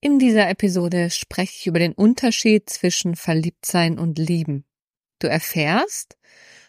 in 0.00 0.18
dieser 0.18 0.48
Episode 0.48 1.10
spreche 1.10 1.54
ich 1.58 1.66
über 1.66 1.80
den 1.80 1.92
Unterschied 1.92 2.70
zwischen 2.70 3.16
Verliebtsein 3.16 3.98
und 3.98 4.18
Lieben. 4.18 4.64
Du 5.18 5.26
erfährst, 5.26 6.16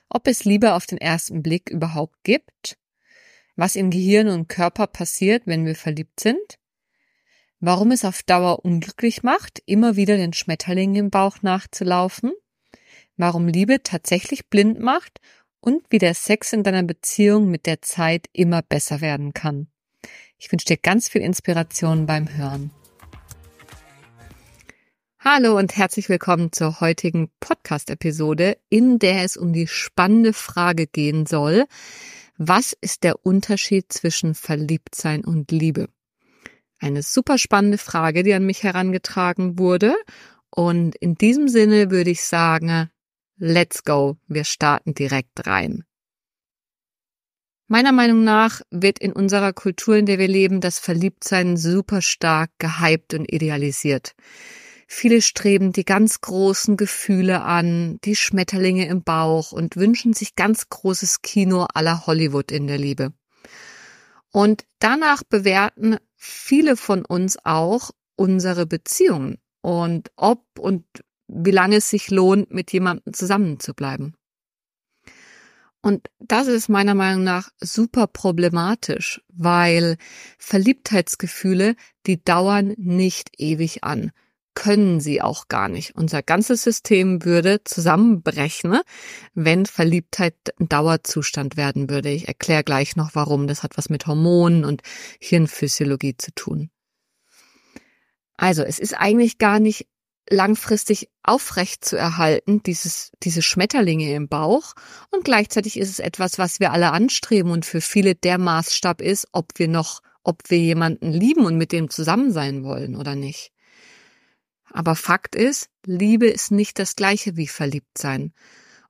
ob 0.10 0.28
es 0.28 0.46
Liebe 0.46 0.74
auf 0.74 0.88
den 0.88 0.98
ersten 0.98 1.44
Blick 1.44 1.70
überhaupt 1.70 2.24
gibt, 2.24 2.78
was 3.56 3.76
im 3.76 3.92
Gehirn 3.92 4.30
und 4.30 4.48
Körper 4.48 4.88
passiert, 4.88 5.44
wenn 5.46 5.66
wir 5.66 5.76
verliebt 5.76 6.20
sind, 6.20 6.58
warum 7.60 7.92
es 7.92 8.06
auf 8.06 8.24
Dauer 8.24 8.66
unglücklich 8.66 9.22
macht, 9.22 9.62
immer 9.66 9.96
wieder 9.96 10.18
den 10.18 10.34
Schmetterling 10.34 10.96
im 10.96 11.12
Bauch 11.12 11.44
nachzulaufen, 11.44 12.32
warum 13.18 13.48
Liebe 13.48 13.84
tatsächlich 13.84 14.48
blind 14.48 14.80
macht 14.80 15.20
und 15.60 15.84
wie 15.92 16.00
der 16.00 16.16
Sex 16.16 16.54
in 16.54 16.64
deiner 16.64 16.84
Beziehung 16.84 17.52
mit 17.52 17.68
der 17.68 17.82
Zeit 17.84 18.28
immer 18.34 18.64
besser 18.64 19.02
werden 19.02 19.34
kann. 19.34 19.68
Ich 20.40 20.52
wünsche 20.52 20.66
dir 20.66 20.78
ganz 20.78 21.10
viel 21.10 21.22
Inspiration 21.22 22.06
beim 22.06 22.36
Hören. 22.36 22.72
Hallo 25.22 25.58
und 25.58 25.76
herzlich 25.76 26.08
willkommen 26.08 26.54
zur 26.54 26.80
heutigen 26.80 27.30
Podcast-Episode, 27.42 28.58
in 28.70 29.00
der 29.00 29.26
es 29.26 29.36
um 29.36 29.52
die 29.52 29.68
spannende 29.68 30.32
Frage 30.32 30.88
gehen 30.88 31.26
soll, 31.26 31.66
was 32.38 32.72
ist 32.80 33.04
der 33.04 33.26
Unterschied 33.26 33.92
zwischen 33.92 34.34
Verliebtsein 34.34 35.26
und 35.26 35.52
Liebe? 35.52 35.90
Eine 36.80 37.04
super 37.04 37.38
spannende 37.38 37.78
Frage, 37.78 38.24
die 38.24 38.34
an 38.34 38.46
mich 38.46 38.64
herangetragen 38.64 39.60
wurde. 39.60 39.94
Und 40.52 40.96
in 40.96 41.16
diesem 41.16 41.50
Sinne 41.50 41.92
würde 41.92 42.12
ich 42.12 42.24
sagen, 42.24 42.90
let's 43.36 43.84
go, 43.84 44.16
wir 44.28 44.46
starten 44.46 44.94
direkt 44.94 45.46
rein. 45.46 45.84
Meiner 47.68 47.92
Meinung 47.92 48.24
nach 48.24 48.62
wird 48.72 49.00
in 49.00 49.12
unserer 49.12 49.52
Kultur, 49.52 49.98
in 49.98 50.06
der 50.06 50.18
wir 50.18 50.30
leben, 50.30 50.62
das 50.62 50.80
Verliebtsein 50.80 51.58
super 51.58 52.02
stark 52.02 52.52
gehypt 52.58 53.14
und 53.14 53.30
idealisiert. 53.30 54.16
Viele 54.92 55.22
streben 55.22 55.72
die 55.72 55.86
ganz 55.86 56.20
großen 56.20 56.76
Gefühle 56.76 57.44
an, 57.44 58.00
die 58.06 58.16
Schmetterlinge 58.16 58.88
im 58.88 59.04
Bauch 59.04 59.52
und 59.52 59.76
wünschen 59.76 60.14
sich 60.14 60.34
ganz 60.34 60.68
großes 60.68 61.22
Kino 61.22 61.68
aller 61.76 62.08
Hollywood 62.08 62.52
in 62.52 62.66
der 62.66 62.80
Liebe. 62.80 63.14
Und 64.32 64.66
danach 64.80 65.22
bewerten 65.24 65.98
viele 66.16 66.76
von 66.76 67.06
uns 67.06 67.38
auch 67.44 67.92
unsere 68.16 68.66
Beziehungen 68.66 69.38
und 69.62 70.12
ob 70.16 70.44
und 70.58 70.86
wie 71.28 71.52
lange 71.52 71.76
es 71.76 71.92
sich 71.92 72.10
lohnt, 72.10 72.52
mit 72.52 72.74
jemandem 72.74 73.14
zusammenzubleiben. 73.14 74.18
Und 75.84 76.08
das 76.18 76.48
ist 76.48 76.68
meiner 76.68 76.96
Meinung 76.96 77.24
nach 77.24 77.52
super 77.62 78.08
problematisch, 78.08 79.22
weil 79.28 79.98
Verliebtheitsgefühle, 80.40 81.76
die 82.08 82.24
dauern 82.24 82.74
nicht 82.76 83.30
ewig 83.38 83.84
an 83.84 84.12
können 84.56 85.00
sie 85.00 85.22
auch 85.22 85.48
gar 85.48 85.70
nicht. 85.70 85.96
Unser 85.96 86.22
ganzes 86.22 86.64
System 86.64 87.24
würde 87.24 87.64
zusammenbrechen, 87.64 88.80
wenn 89.34 89.66
Verliebtheit 89.66 90.36
Dauerzustand 90.60 91.58
werden 91.58 91.90
würde. 91.90 92.10
Ich 92.10 92.28
erkläre 92.28 92.64
gleich 92.64 92.96
noch 92.96 93.12
warum. 93.14 93.48
Das 93.48 93.64
hat 93.64 93.78
was 93.78 93.90
mit 93.90 94.08
Hormonen 94.08 94.66
und 94.66 94.82
Hirnphysiologie 95.20 96.16
zu 96.18 96.34
tun. 96.34 96.70
Also, 98.38 98.64
es 98.64 98.80
ist 98.80 98.94
eigentlich 98.94 99.38
gar 99.38 99.60
nicht 99.60 99.88
langfristig 100.30 101.10
aufrecht 101.24 101.84
zu 101.84 101.98
erhalten, 101.98 102.62
dieses, 102.64 103.12
diese 103.24 103.42
Schmetterlinge 103.42 104.14
im 104.14 104.28
Bauch. 104.28 104.74
Und 105.12 105.24
gleichzeitig 105.24 105.78
ist 105.78 105.90
es 105.90 106.00
etwas, 106.00 106.38
was 106.38 106.60
wir 106.60 106.72
alle 106.72 106.92
anstreben 106.92 107.52
und 107.52 107.66
für 107.66 107.82
viele 107.82 108.16
der 108.16 108.38
Maßstab 108.38 109.02
ist, 109.02 109.28
ob 109.32 109.58
wir 109.58 109.68
noch, 109.68 110.02
ob 110.24 110.50
wir 110.50 110.60
jemanden 110.60 111.12
lieben 111.12 111.46
und 111.46 111.58
mit 111.58 111.72
dem 111.72 111.90
zusammen 111.90 112.32
sein 112.32 112.64
wollen 112.64 112.96
oder 112.96 113.16
nicht. 113.16 113.52
Aber 114.72 114.96
Fakt 114.96 115.36
ist, 115.36 115.70
Liebe 115.86 116.28
ist 116.28 116.52
nicht 116.52 116.80
das 116.80 116.96
gleiche 116.96 117.38
wie 117.38 117.48
verliebt 117.48 117.98
sein. 117.98 118.34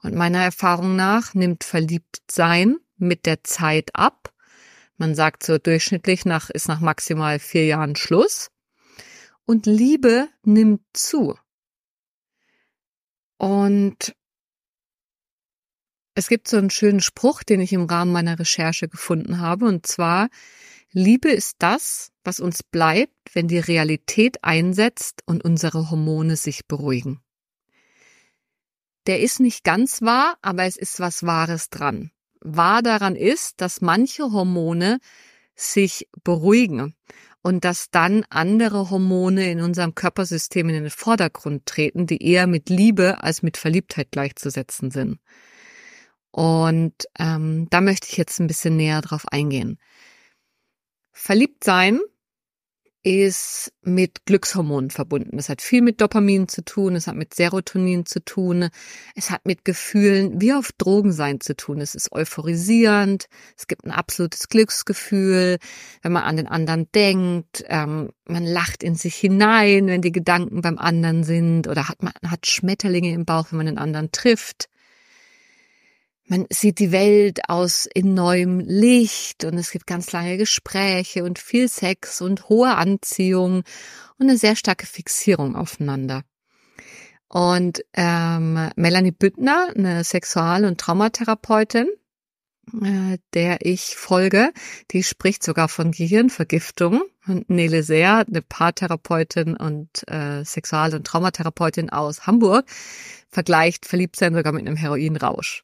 Und 0.01 0.15
meiner 0.15 0.43
Erfahrung 0.43 0.95
nach 0.95 1.33
nimmt 1.33 1.63
verliebt 1.63 2.21
sein 2.29 2.77
mit 2.97 3.25
der 3.25 3.43
Zeit 3.43 3.95
ab. 3.95 4.33
Man 4.97 5.15
sagt 5.15 5.43
so 5.43 5.57
durchschnittlich 5.57 6.25
nach, 6.25 6.49
ist 6.49 6.67
nach 6.67 6.79
maximal 6.79 7.39
vier 7.39 7.65
Jahren 7.65 7.95
Schluss. 7.95 8.49
Und 9.45 9.65
Liebe 9.65 10.27
nimmt 10.43 10.81
zu. 10.93 11.37
Und 13.37 14.13
es 16.15 16.27
gibt 16.27 16.49
so 16.49 16.57
einen 16.57 16.69
schönen 16.69 16.99
Spruch, 16.99 17.43
den 17.43 17.61
ich 17.61 17.71
im 17.71 17.85
Rahmen 17.85 18.11
meiner 18.11 18.37
Recherche 18.37 18.89
gefunden 18.89 19.39
habe, 19.39 19.65
und 19.65 19.87
zwar, 19.87 20.29
Liebe 20.91 21.29
ist 21.29 21.57
das, 21.59 22.11
was 22.23 22.39
uns 22.39 22.63
bleibt, 22.63 23.13
wenn 23.33 23.47
die 23.47 23.59
Realität 23.59 24.43
einsetzt 24.43 25.21
und 25.25 25.43
unsere 25.43 25.91
Hormone 25.91 26.35
sich 26.35 26.65
beruhigen. 26.67 27.21
Der 29.05 29.19
ist 29.19 29.39
nicht 29.39 29.63
ganz 29.63 30.01
wahr, 30.01 30.37
aber 30.41 30.63
es 30.63 30.77
ist 30.77 30.99
was 30.99 31.23
Wahres 31.23 31.69
dran. 31.69 32.11
Wahr 32.41 32.81
daran 32.81 33.15
ist, 33.15 33.61
dass 33.61 33.81
manche 33.81 34.31
Hormone 34.31 34.99
sich 35.55 36.07
beruhigen 36.23 36.95
und 37.41 37.65
dass 37.65 37.89
dann 37.91 38.25
andere 38.29 38.89
Hormone 38.89 39.51
in 39.51 39.61
unserem 39.61 39.93
Körpersystem 39.93 40.69
in 40.69 40.83
den 40.83 40.89
Vordergrund 40.89 41.65
treten, 41.65 42.07
die 42.07 42.23
eher 42.23 42.47
mit 42.47 42.69
Liebe 42.69 43.23
als 43.23 43.43
mit 43.43 43.57
Verliebtheit 43.57 44.11
gleichzusetzen 44.11 44.91
sind. 44.91 45.19
Und 46.31 46.93
ähm, 47.17 47.67
da 47.69 47.81
möchte 47.81 48.07
ich 48.09 48.17
jetzt 48.17 48.39
ein 48.39 48.47
bisschen 48.47 48.75
näher 48.75 49.01
drauf 49.01 49.27
eingehen. 49.27 49.79
Verliebt 51.11 51.63
sein 51.63 51.99
ist 53.01 53.71
mit 53.81 54.25
Glückshormonen 54.25 54.89
verbunden. 54.89 55.39
Es 55.39 55.47
hat 55.47 55.61
viel 55.61 55.81
mit 55.81 56.01
Dopamin 56.01 56.49
zu 56.49 56.65
tun, 56.65 56.95
es 56.95 57.07
hat 57.07 57.15
mit 57.15 57.33
Serotonin 57.33 58.05
zu 58.05 58.23
tun, 58.23 58.69
es 59.15 59.31
hat 59.31 59.45
mit 59.45 59.63
Gefühlen 59.63 60.41
wie 60.41 60.53
auf 60.53 60.71
Drogen 60.77 61.13
sein 61.13 61.39
zu 61.39 61.55
tun. 61.55 61.79
Es 61.79 61.95
ist 61.95 62.11
euphorisierend, 62.11 63.27
es 63.57 63.67
gibt 63.67 63.85
ein 63.85 63.91
absolutes 63.91 64.49
Glücksgefühl, 64.49 65.59
wenn 66.01 66.11
man 66.11 66.23
an 66.23 66.37
den 66.37 66.47
anderen 66.47 66.91
denkt, 66.91 67.63
ähm, 67.67 68.09
man 68.25 68.45
lacht 68.45 68.83
in 68.83 68.95
sich 68.95 69.15
hinein, 69.15 69.87
wenn 69.87 70.01
die 70.01 70.11
Gedanken 70.11 70.61
beim 70.61 70.77
anderen 70.77 71.23
sind 71.23 71.67
oder 71.67 71.87
hat 71.87 72.03
man 72.03 72.13
hat 72.27 72.47
Schmetterlinge 72.47 73.13
im 73.13 73.23
Bauch, 73.23 73.47
wenn 73.51 73.57
man 73.57 73.65
den 73.65 73.77
anderen 73.77 74.11
trifft 74.11 74.67
man 76.29 76.45
sieht 76.51 76.77
die 76.77 76.91
Welt 76.91 77.49
aus 77.49 77.87
in 77.91 78.13
neuem 78.13 78.59
Licht 78.59 79.43
und 79.43 79.57
es 79.57 79.71
gibt 79.71 79.87
ganz 79.87 80.11
lange 80.11 80.37
Gespräche 80.37 81.23
und 81.23 81.39
viel 81.39 81.67
Sex 81.67 82.21
und 82.21 82.49
hohe 82.49 82.75
Anziehung 82.75 83.63
und 84.19 84.29
eine 84.29 84.37
sehr 84.37 84.55
starke 84.55 84.85
Fixierung 84.85 85.55
aufeinander. 85.55 86.23
Und 87.27 87.83
ähm, 87.93 88.69
Melanie 88.75 89.11
Büttner, 89.11 89.69
eine 89.75 90.03
Sexual- 90.03 90.65
und 90.65 90.79
Traumatherapeutin, 90.79 91.87
äh, 92.81 93.17
der 93.33 93.65
ich 93.65 93.95
folge, 93.95 94.51
die 94.91 95.03
spricht 95.03 95.43
sogar 95.43 95.67
von 95.67 95.91
Gehirnvergiftung. 95.91 97.01
Und 97.27 97.49
Nele 97.49 97.83
Seer, 97.83 98.25
eine 98.27 98.41
Paartherapeutin 98.41 99.55
und 99.55 100.07
äh, 100.07 100.43
Sexual- 100.43 100.95
und 100.95 101.05
Traumatherapeutin 101.05 101.91
aus 101.91 102.25
Hamburg, 102.25 102.65
vergleicht 103.29 103.85
Verliebtsein 103.85 104.33
sogar 104.33 104.51
mit 104.53 104.65
einem 104.65 104.75
Heroinrausch. 104.75 105.63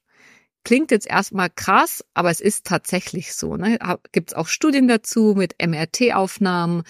Klingt 0.66 0.90
jetzt 0.90 1.06
erstmal 1.06 1.52
krass, 1.52 2.04
aber 2.16 2.32
es 2.32 2.42
ist 2.42 2.66
tatsächlich 2.66 3.36
so. 3.36 3.56
Ne? 3.56 3.78
Gibt 4.12 4.32
es 4.32 4.36
auch 4.36 4.48
Studien 4.48 4.88
dazu 4.88 5.36
mit 5.38 5.54
MRT-Aufnahmen, 5.64 6.82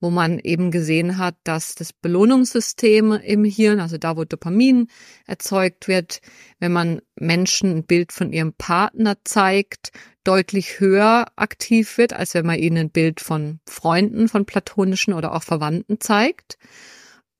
wo 0.00 0.10
man 0.10 0.38
eben 0.38 0.70
gesehen 0.70 1.18
hat, 1.18 1.34
dass 1.42 1.74
das 1.74 1.92
Belohnungssystem 1.92 3.10
im 3.10 3.44
Hirn, 3.44 3.80
also 3.80 3.98
da, 3.98 4.16
wo 4.16 4.24
Dopamin 4.24 4.86
erzeugt 5.26 5.88
wird, 5.88 6.20
wenn 6.60 6.70
man 6.70 7.02
Menschen 7.18 7.78
ein 7.78 7.84
Bild 7.84 8.12
von 8.12 8.32
ihrem 8.32 8.52
Partner 8.52 9.16
zeigt, 9.24 9.90
deutlich 10.22 10.78
höher 10.78 11.26
aktiv 11.34 11.98
wird, 11.98 12.12
als 12.12 12.34
wenn 12.34 12.46
man 12.46 12.60
ihnen 12.60 12.78
ein 12.78 12.90
Bild 12.90 13.20
von 13.20 13.58
Freunden, 13.68 14.28
von 14.28 14.46
platonischen 14.46 15.12
oder 15.12 15.34
auch 15.34 15.42
Verwandten 15.42 15.98
zeigt. 15.98 16.56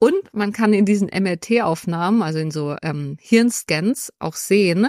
Und 0.00 0.34
man 0.34 0.52
kann 0.52 0.74
in 0.74 0.84
diesen 0.84 1.08
MRT-Aufnahmen, 1.08 2.20
also 2.20 2.40
in 2.40 2.50
so 2.50 2.76
ähm, 2.82 3.16
Hirnscans, 3.20 4.12
auch 4.18 4.34
sehen, 4.34 4.88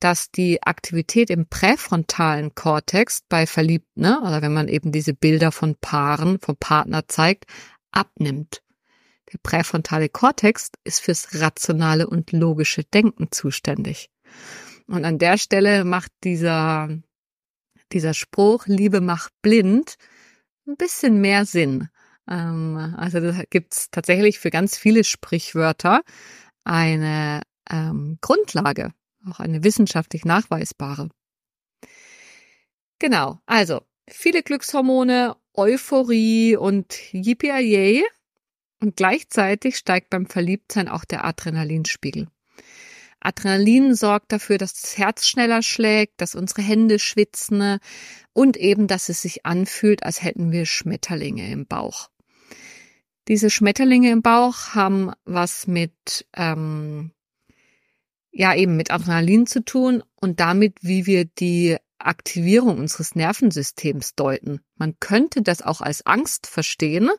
dass 0.00 0.30
die 0.30 0.62
Aktivität 0.62 1.30
im 1.30 1.46
präfrontalen 1.46 2.54
Kortex 2.54 3.22
bei 3.28 3.46
Verliebten, 3.46 4.02
ne, 4.02 4.20
oder 4.20 4.42
wenn 4.42 4.52
man 4.52 4.68
eben 4.68 4.92
diese 4.92 5.14
Bilder 5.14 5.52
von 5.52 5.76
Paaren, 5.76 6.38
vom 6.38 6.56
Partner 6.56 7.08
zeigt, 7.08 7.46
abnimmt. 7.90 8.62
Der 9.32 9.38
präfrontale 9.42 10.08
Kortex 10.08 10.70
ist 10.84 11.00
fürs 11.00 11.40
rationale 11.40 12.06
und 12.06 12.32
logische 12.32 12.84
Denken 12.84 13.28
zuständig. 13.30 14.10
Und 14.86 15.04
an 15.04 15.18
der 15.18 15.38
Stelle 15.38 15.84
macht 15.84 16.12
dieser, 16.24 16.88
dieser 17.92 18.14
Spruch, 18.14 18.66
Liebe 18.66 19.00
macht 19.00 19.32
blind, 19.42 19.96
ein 20.66 20.76
bisschen 20.76 21.20
mehr 21.20 21.46
Sinn. 21.46 21.88
Ähm, 22.28 22.94
also 22.96 23.20
da 23.20 23.42
gibt's 23.50 23.90
tatsächlich 23.90 24.38
für 24.38 24.50
ganz 24.50 24.76
viele 24.76 25.04
Sprichwörter 25.04 26.02
eine 26.64 27.42
ähm, 27.70 28.18
Grundlage, 28.20 28.92
auch 29.30 29.40
eine 29.40 29.64
wissenschaftlich 29.64 30.24
nachweisbare. 30.24 31.08
Genau, 32.98 33.40
also 33.46 33.82
viele 34.08 34.42
Glückshormone, 34.42 35.36
Euphorie 35.54 36.56
und 36.56 36.94
Yippie 37.12 38.04
und 38.80 38.96
gleichzeitig 38.96 39.76
steigt 39.76 40.10
beim 40.10 40.26
Verliebtsein 40.26 40.88
auch 40.88 41.04
der 41.04 41.24
Adrenalinspiegel. 41.24 42.28
Adrenalin 43.24 43.94
sorgt 43.94 44.32
dafür, 44.32 44.58
dass 44.58 44.80
das 44.80 44.98
Herz 44.98 45.26
schneller 45.26 45.62
schlägt, 45.62 46.20
dass 46.20 46.34
unsere 46.34 46.62
Hände 46.62 46.98
schwitzen 46.98 47.78
und 48.34 48.56
eben, 48.56 48.86
dass 48.86 49.08
es 49.08 49.22
sich 49.22 49.46
anfühlt, 49.46 50.02
als 50.02 50.22
hätten 50.22 50.52
wir 50.52 50.66
Schmetterlinge 50.66 51.50
im 51.50 51.66
Bauch. 51.66 52.10
Diese 53.26 53.48
Schmetterlinge 53.48 54.10
im 54.10 54.20
Bauch 54.20 54.74
haben 54.74 55.12
was 55.24 55.66
mit, 55.66 56.26
ähm, 56.36 57.12
ja, 58.34 58.54
eben 58.54 58.76
mit 58.76 58.90
Adrenalin 58.90 59.46
zu 59.46 59.64
tun 59.64 60.02
und 60.20 60.40
damit, 60.40 60.78
wie 60.82 61.06
wir 61.06 61.24
die 61.24 61.76
Aktivierung 61.98 62.78
unseres 62.78 63.14
Nervensystems 63.14 64.16
deuten. 64.16 64.60
Man 64.74 64.98
könnte 64.98 65.40
das 65.40 65.62
auch 65.62 65.80
als 65.80 66.04
Angst 66.04 66.48
verstehen, 66.48 67.10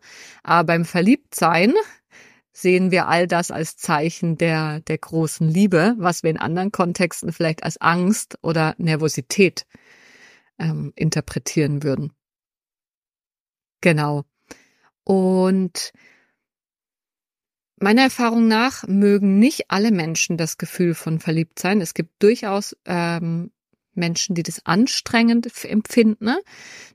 aber 0.44 0.65
beim 0.65 0.85
Verliebtsein 0.85 1.73
sehen 2.51 2.91
wir 2.91 3.07
all 3.07 3.27
das 3.27 3.50
als 3.50 3.77
Zeichen 3.77 4.38
der, 4.38 4.81
der 4.81 4.97
großen 4.97 5.47
Liebe, 5.47 5.95
was 5.97 6.21
wir 6.21 6.29
in 6.29 6.38
anderen 6.38 6.71
Kontexten 6.73 7.31
vielleicht 7.31 7.63
als 7.63 7.79
Angst 7.79 8.38
oder 8.41 8.75
Nervosität 8.77 9.65
ähm, 10.59 10.91
interpretieren 10.95 11.81
würden. 11.81 12.12
Genau. 13.79 14.25
Und 15.06 15.94
meiner 17.77 18.04
Erfahrung 18.04 18.48
nach 18.48 18.88
mögen 18.88 19.39
nicht 19.39 19.69
alle 19.69 19.92
Menschen 19.92 20.38
das 20.38 20.57
Gefühl 20.57 20.94
von 20.94 21.19
Verliebtsein. 21.19 21.81
Es 21.81 21.94
gibt 21.94 22.12
durchaus 22.22 22.75
ähm, 22.86 23.51
Menschen, 23.95 24.36
die 24.36 24.44
das 24.44 24.66
anstrengend 24.66 25.48
empfinden. 25.63 26.25
Ne? 26.25 26.39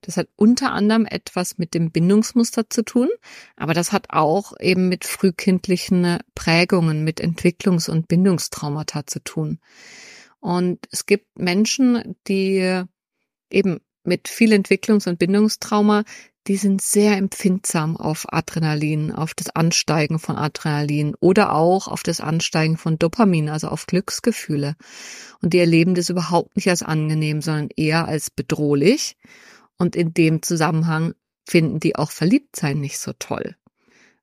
Das 0.03 0.17
hat 0.17 0.29
unter 0.37 0.73
anderem 0.73 1.07
etwas 1.07 1.59
mit 1.59 1.75
dem 1.75 1.91
Bindungsmuster 1.91 2.69
zu 2.69 2.83
tun, 2.83 3.09
aber 3.57 3.75
das 3.75 3.93
hat 3.93 4.11
auch 4.11 4.53
eben 4.61 4.89
mit 4.89 5.05
frühkindlichen 5.05 6.19
Prägungen, 6.35 7.05
mit 7.05 7.21
Entwicklungs- 7.21 7.91
und 7.91 8.09
Bindungstraumata 8.09 9.07
zu 9.07 9.23
tun. 9.23 9.59
Und 10.41 10.87
es 10.91 11.07
gibt 11.07 11.39
Menschen, 11.39 12.17
die 12.29 12.85
eben 13.51 13.81
mit 14.05 14.29
viel 14.29 14.53
Entwicklungs- 14.53 15.09
und 15.09 15.19
Bindungstrauma, 15.19 16.05
die 16.47 16.57
sind 16.57 16.81
sehr 16.81 17.17
empfindsam 17.17 17.97
auf 17.97 18.33
Adrenalin, 18.33 19.13
auf 19.13 19.35
das 19.35 19.51
Ansteigen 19.51 20.19
von 20.19 20.37
Adrenalin 20.37 21.15
oder 21.21 21.55
auch 21.55 21.87
auf 21.87 22.03
das 22.03 22.21
Ansteigen 22.21 22.77
von 22.77 22.99
Dopamin, 22.99 23.51
also 23.51 23.69
auf 23.69 23.87
Glücksgefühle. 23.87 24.75
Und 25.43 25.53
die 25.53 25.59
erleben 25.59 25.95
das 25.95 26.09
überhaupt 26.09 26.57
nicht 26.57 26.69
als 26.69 26.83
angenehm, 26.83 27.43
sondern 27.43 27.69
eher 27.77 28.09
als 28.09 28.31
bedrohlich. 28.31 29.17
Und 29.77 29.97
in 29.97 30.15
dem 30.15 30.43
Zusammenhang 30.43 31.15
finden 31.47 31.79
die 31.79 31.97
auch 31.97 32.11
Verliebtsein 32.11 32.81
nicht 32.81 32.99
so 32.99 33.13
toll. 33.19 33.57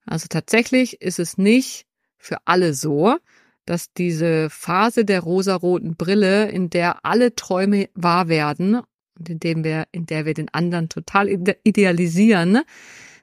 Also 0.04 0.26
tatsächlich 0.28 1.00
ist 1.00 1.18
es 1.18 1.38
nicht 1.38 1.86
für 2.16 2.38
alle 2.46 2.74
so, 2.74 3.16
dass 3.64 3.92
diese 3.92 4.48
Phase 4.50 5.04
der 5.04 5.20
rosaroten 5.20 5.94
Brille, 5.94 6.48
in 6.50 6.70
der 6.70 7.04
alle 7.04 7.34
Träume 7.34 7.90
wahr 7.94 8.28
werden 8.28 8.80
und 9.18 9.28
indem 9.28 9.64
wir, 9.64 9.86
in 9.92 10.06
der 10.06 10.24
wir 10.26 10.34
den 10.34 10.48
anderen 10.52 10.88
total 10.88 11.28
idealisieren, 11.28 12.52
ne? 12.52 12.64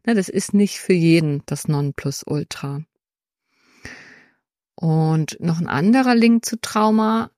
das 0.03 0.30
ist 0.30 0.53
nicht 0.53 0.80
für 0.80 0.94
jeden 0.94 1.44
das 1.45 1.68
Nonplusultra. 1.68 2.81
Und 4.75 5.38
noch 5.39 5.59
ein 5.59 5.68
anderer 5.68 6.15
Link 6.15 6.45
zu 6.45 6.59
Trauma. 6.59 7.31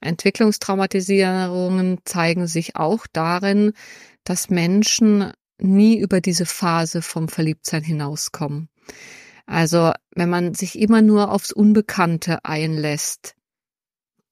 Entwicklungstraumatisierungen 0.00 1.98
zeigen 2.04 2.46
sich 2.46 2.76
auch 2.76 3.06
darin, 3.12 3.74
dass 4.24 4.48
Menschen 4.48 5.32
nie 5.58 5.98
über 5.98 6.22
diese 6.22 6.46
Phase 6.46 7.02
vom 7.02 7.28
Verliebtsein 7.28 7.82
hinauskommen. 7.82 8.70
Also 9.44 9.92
wenn 10.14 10.30
man 10.30 10.54
sich 10.54 10.78
immer 10.78 11.02
nur 11.02 11.30
aufs 11.30 11.52
Unbekannte 11.52 12.44
einlässt, 12.44 13.34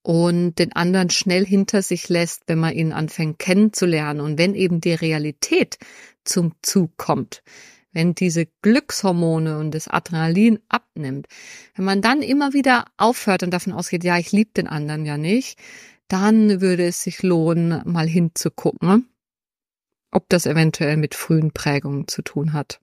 und 0.09 0.55
den 0.55 0.73
anderen 0.73 1.11
schnell 1.11 1.45
hinter 1.45 1.83
sich 1.83 2.09
lässt, 2.09 2.45
wenn 2.47 2.59
man 2.59 2.73
ihn 2.73 2.95
anfängt 2.95 3.39
kennenzulernen 3.39 4.23
und 4.23 4.39
wenn 4.39 4.55
eben 4.55 4.81
die 4.81 4.95
Realität 4.95 5.77
zum 6.25 6.55
Zug 6.63 6.97
kommt, 6.97 7.43
wenn 7.93 8.15
diese 8.15 8.47
Glückshormone 8.63 9.59
und 9.59 9.73
das 9.73 9.87
Adrenalin 9.87 10.61
abnimmt, 10.71 11.27
wenn 11.75 11.85
man 11.85 12.01
dann 12.01 12.23
immer 12.23 12.55
wieder 12.55 12.87
aufhört 12.97 13.43
und 13.43 13.51
davon 13.51 13.75
ausgeht, 13.75 14.03
ja, 14.03 14.17
ich 14.17 14.33
liebe 14.33 14.53
den 14.57 14.67
anderen 14.67 15.05
ja 15.05 15.19
nicht, 15.19 15.59
dann 16.09 16.63
würde 16.63 16.87
es 16.87 17.03
sich 17.03 17.23
lohnen, 17.23 17.83
mal 17.85 18.09
hinzugucken, 18.09 19.11
ob 20.11 20.27
das 20.31 20.47
eventuell 20.47 20.97
mit 20.97 21.15
frühen 21.15 21.53
Prägungen 21.53 22.09
zu 22.09 22.23
tun 22.23 22.55
hat. 22.55 22.81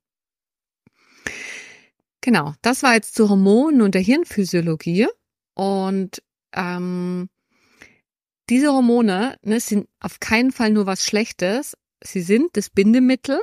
Genau, 2.22 2.54
das 2.62 2.83
war 2.83 2.94
jetzt 2.94 3.16
zu 3.16 3.30
Hormonen 3.30 3.81
und 3.81 3.95
der 3.95 4.04
Hirnphysiologie. 4.04 5.07
Und 5.56 6.22
ähm, 6.56 7.30
diese 8.50 8.72
Hormone 8.72 9.38
ne, 9.44 9.60
sind 9.60 9.88
auf 10.00 10.19
keinen 10.19 10.52
Fall 10.52 10.72
nur 10.72 10.86
was 10.86 11.04
Schlechtes. 11.04 11.75
Sie 12.04 12.22
sind 12.22 12.50
das 12.54 12.69
Bindemittel, 12.69 13.40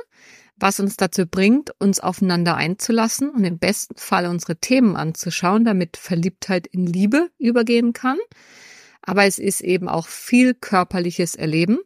was 0.55 0.79
uns 0.79 0.95
dazu 0.95 1.25
bringt, 1.27 1.71
uns 1.79 1.99
aufeinander 1.99 2.55
einzulassen 2.55 3.29
und 3.29 3.43
im 3.43 3.59
besten 3.59 3.95
Fall 3.97 4.27
unsere 4.27 4.55
Themen 4.57 4.95
anzuschauen, 4.95 5.65
damit 5.65 5.97
Verliebtheit 5.97 6.67
in 6.67 6.85
Liebe 6.85 7.29
übergehen 7.37 7.93
kann. 7.93 8.17
Aber 9.01 9.25
es 9.25 9.39
ist 9.39 9.59
eben 9.59 9.89
auch 9.89 10.07
viel 10.07 10.53
körperliches 10.53 11.35
Erleben 11.35 11.79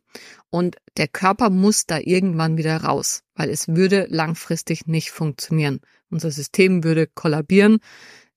und 0.51 0.75
der 0.97 1.07
Körper 1.07 1.50
muss 1.50 1.88
da 1.88 1.97
irgendwann 2.00 2.57
wieder 2.57 2.77
raus, 2.77 3.23
weil 3.33 3.50
es 3.50 3.68
würde 3.69 4.06
langfristig 4.09 4.85
nicht 4.85 5.09
funktionieren. 5.09 5.81
Unser 6.11 6.30
System 6.30 6.83
würde 6.83 7.07
kollabieren. 7.07 7.80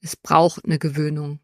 Es 0.00 0.16
braucht 0.16 0.64
eine 0.64 0.78
Gewöhnung. 0.78 1.40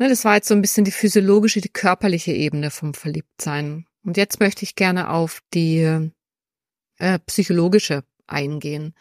Ne, 0.00 0.08
das 0.08 0.24
war 0.24 0.36
jetzt 0.36 0.48
so 0.48 0.54
ein 0.54 0.62
bisschen 0.62 0.86
die 0.86 0.92
physiologische, 0.92 1.60
die 1.60 1.68
körperliche 1.68 2.32
Ebene 2.32 2.70
vom 2.70 2.94
Verliebtsein. 2.94 3.84
Und 4.02 4.16
jetzt 4.16 4.40
möchte 4.40 4.64
ich 4.64 4.74
gerne 4.74 5.10
auf 5.10 5.42
die 5.52 6.08
äh, 6.96 7.18
psychologische 7.26 8.02
eingehen. 8.26 8.94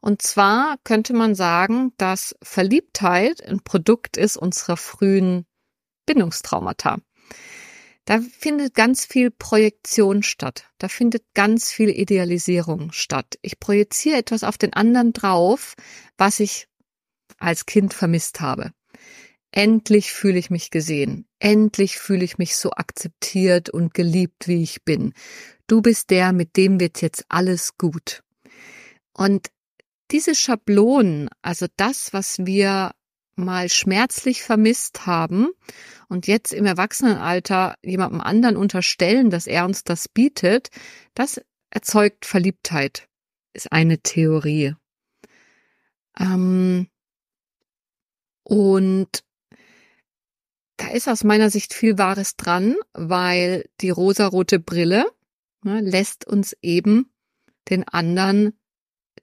Und 0.00 0.22
zwar 0.22 0.78
könnte 0.82 1.12
man 1.12 1.34
sagen, 1.34 1.92
dass 1.98 2.34
Verliebtheit 2.42 3.46
ein 3.46 3.60
Produkt 3.60 4.16
ist 4.16 4.38
unserer 4.38 4.78
frühen 4.78 5.44
Bindungstraumata. 6.06 6.96
Da 8.06 8.20
findet 8.20 8.72
ganz 8.72 9.04
viel 9.04 9.30
Projektion 9.30 10.22
statt. 10.22 10.70
Da 10.78 10.88
findet 10.88 11.22
ganz 11.34 11.70
viel 11.70 11.90
Idealisierung 11.90 12.92
statt. 12.92 13.38
Ich 13.42 13.60
projiziere 13.60 14.16
etwas 14.16 14.42
auf 14.42 14.56
den 14.56 14.72
anderen 14.72 15.12
drauf, 15.12 15.74
was 16.16 16.40
ich 16.40 16.66
als 17.36 17.66
Kind 17.66 17.92
vermisst 17.92 18.40
habe. 18.40 18.72
Endlich 19.52 20.12
fühle 20.12 20.38
ich 20.38 20.50
mich 20.50 20.70
gesehen. 20.70 21.26
Endlich 21.38 21.98
fühle 21.98 22.24
ich 22.24 22.38
mich 22.38 22.56
so 22.56 22.70
akzeptiert 22.70 23.68
und 23.68 23.94
geliebt, 23.94 24.46
wie 24.46 24.62
ich 24.62 24.84
bin. 24.84 25.12
Du 25.66 25.82
bist 25.82 26.10
der, 26.10 26.32
mit 26.32 26.56
dem 26.56 26.78
wird 26.78 27.02
jetzt 27.02 27.24
alles 27.28 27.76
gut. 27.76 28.22
Und 29.12 29.48
diese 30.10 30.34
Schablonen, 30.34 31.28
also 31.42 31.66
das, 31.76 32.12
was 32.12 32.38
wir 32.38 32.92
mal 33.36 33.68
schmerzlich 33.68 34.42
vermisst 34.42 35.06
haben 35.06 35.48
und 36.08 36.26
jetzt 36.26 36.52
im 36.52 36.66
Erwachsenenalter 36.66 37.74
jemandem 37.82 38.20
anderen 38.20 38.56
unterstellen, 38.56 39.30
dass 39.30 39.46
er 39.46 39.64
uns 39.64 39.84
das 39.84 40.08
bietet, 40.08 40.68
das 41.14 41.40
erzeugt 41.70 42.26
Verliebtheit, 42.26 43.08
ist 43.52 43.72
eine 43.72 43.98
Theorie. 43.98 44.74
Ähm, 46.18 46.88
und 48.42 49.24
da 50.80 50.88
ist 50.88 51.08
aus 51.08 51.24
meiner 51.24 51.50
Sicht 51.50 51.74
viel 51.74 51.98
Wahres 51.98 52.36
dran, 52.36 52.74
weil 52.94 53.68
die 53.82 53.90
rosarote 53.90 54.58
Brille 54.58 55.04
ne, 55.62 55.80
lässt 55.80 56.26
uns 56.26 56.56
eben 56.62 57.12
den 57.68 57.86
anderen 57.86 58.58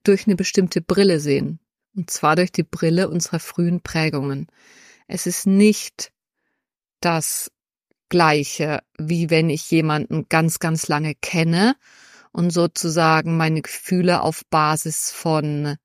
durch 0.04 0.28
eine 0.28 0.36
bestimmte 0.36 0.82
Brille 0.82 1.20
sehen. 1.20 1.60
Und 1.96 2.12
zwar 2.12 2.36
durch 2.36 2.52
die 2.52 2.64
Brille 2.64 3.10
unserer 3.10 3.40
frühen 3.40 3.82
Prägungen. 3.82 4.48
Es 5.08 5.26
ist 5.26 5.48
nicht 5.48 6.12
das 7.00 7.52
Gleiche, 8.10 8.82
wie 9.00 9.32
wenn 9.32 9.50
ich 9.50 9.72
jemanden 9.72 10.28
ganz, 10.30 10.60
ganz 10.60 10.88
lange 10.88 11.16
kenne 11.16 11.76
und 12.32 12.52
sozusagen 12.52 13.36
meine 13.36 13.64
Gefühle 13.64 14.22
auf 14.22 14.46
Basis 14.52 15.12
von 15.12 15.78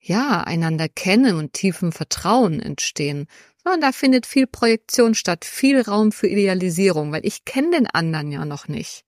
ja, 0.00 0.40
einander 0.40 0.88
kennen 0.88 1.36
und 1.36 1.52
tiefem 1.52 1.92
Vertrauen 1.92 2.60
entstehen, 2.60 3.26
sondern 3.64 3.80
da 3.80 3.92
findet 3.92 4.26
viel 4.26 4.46
Projektion 4.46 5.14
statt, 5.14 5.44
viel 5.44 5.80
Raum 5.80 6.12
für 6.12 6.26
Idealisierung, 6.26 7.12
weil 7.12 7.24
ich 7.24 7.44
kenne 7.44 7.70
den 7.70 7.86
anderen 7.86 8.32
ja 8.32 8.44
noch 8.44 8.68
nicht. 8.68 9.04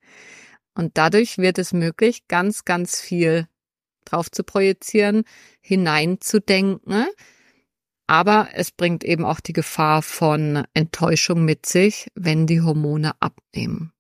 Und 0.75 0.97
dadurch 0.97 1.39
wird 1.39 1.59
es 1.59 1.73
möglich, 1.73 2.27
ganz, 2.29 2.65
ganz 2.65 3.01
viel 3.01 3.49
drauf 4.05 4.31
zu 4.31 4.45
projizieren, 4.45 5.25
hineinzudenken. 5.61 7.07
Aber 8.07 8.49
es 8.53 8.71
bringt 8.71 9.03
eben 9.03 9.25
auch 9.25 9.41
die 9.41 9.55
Gefahr 9.55 10.03
von 10.03 10.65
Enttäuschung 10.75 11.45
mit 11.45 11.65
sich, 11.65 12.09
wenn 12.15 12.47
die 12.47 12.61
Hormone 12.61 13.13
abnehmen. 13.21 13.93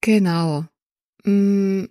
Genau. 0.00 0.66
Mm. 1.24 1.86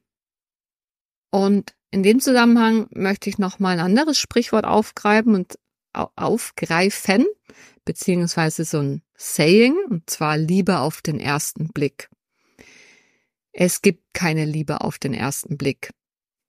Und 1.31 1.75
in 1.91 2.03
dem 2.03 2.21
Zusammenhang 2.21 2.87
möchte 2.91 3.29
ich 3.29 3.37
noch 3.37 3.59
mal 3.59 3.77
ein 3.77 3.85
anderes 3.85 4.17
Sprichwort 4.17 4.63
aufgreifen 4.63 5.35
und 5.35 5.55
aufgreifen, 5.95 7.25
beziehungsweise 7.85 8.65
so 8.65 8.79
ein 8.79 9.01
Saying, 9.15 9.75
und 9.89 10.09
zwar 10.09 10.37
Liebe 10.37 10.79
auf 10.79 11.01
den 11.01 11.19
ersten 11.19 11.69
Blick. 11.69 12.09
Es 13.51 13.81
gibt 13.81 14.13
keine 14.13 14.45
Liebe 14.45 14.81
auf 14.81 14.99
den 14.99 15.13
ersten 15.13 15.57
Blick. 15.57 15.91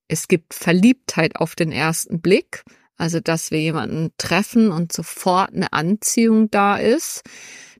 Es 0.08 0.28
gibt 0.28 0.54
Verliebtheit 0.54 1.36
auf 1.36 1.54
den 1.54 1.72
ersten 1.72 2.20
Blick, 2.20 2.64
also 2.96 3.20
dass 3.20 3.50
wir 3.50 3.60
jemanden 3.60 4.12
treffen 4.18 4.72
und 4.72 4.92
sofort 4.92 5.52
eine 5.52 5.72
Anziehung 5.72 6.50
da 6.50 6.76
ist. 6.76 7.22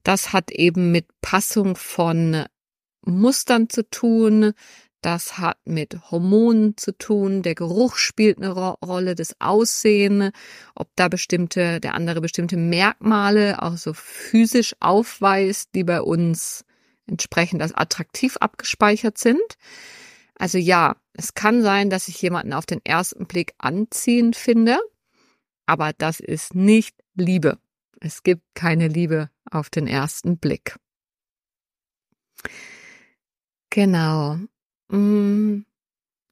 Das 0.03 0.33
hat 0.33 0.51
eben 0.53 0.93
mit 0.93 1.07
Passung 1.21 1.75
von 1.75 2.45
Mustern 3.03 3.69
zu 3.69 3.89
tun. 3.89 4.53
Das 5.07 5.39
hat 5.39 5.59
mit 5.65 6.11
Hormonen 6.11 6.77
zu 6.77 6.91
tun. 6.91 7.43
Der 7.43 7.55
Geruch 7.55 7.95
spielt 7.95 8.39
eine 8.39 8.51
Ro 8.51 8.71
Rolle, 8.85 9.15
das 9.15 9.41
Aussehen, 9.41 10.33
ob 10.75 10.89
da 10.97 11.07
bestimmte, 11.07 11.79
der 11.79 11.95
andere 11.95 12.21
bestimmte 12.21 12.57
Merkmale 12.57 13.63
auch 13.63 13.77
so 13.77 13.93
physisch 13.95 14.75
aufweist, 14.81 15.69
die 15.77 15.85
bei 15.85 16.03
uns 16.03 16.65
entsprechend 17.07 17.63
als 17.63 17.73
attraktiv 17.73 18.37
abgespeichert 18.39 19.17
sind. 19.17 19.41
Also 20.35 20.59
ja, 20.59 20.97
es 21.13 21.35
kann 21.35 21.63
sein, 21.63 21.89
dass 21.89 22.09
ich 22.09 22.21
jemanden 22.21 22.53
auf 22.53 22.67
den 22.67 22.85
ersten 22.85 23.27
Blick 23.27 23.55
anziehend 23.59 24.35
finde, 24.35 24.77
aber 25.67 25.93
das 25.93 26.19
ist 26.19 26.57
nicht 26.57 26.97
Liebe. 27.15 27.61
Es 28.01 28.25
gibt 28.25 28.43
keine 28.55 28.89
Liebe 28.89 29.31
auf 29.53 29.71
den 29.71 29.87
ersten 29.87 30.37
Blick. 30.37 30.75
Genau. 33.71 34.41
Mm. 34.89 35.63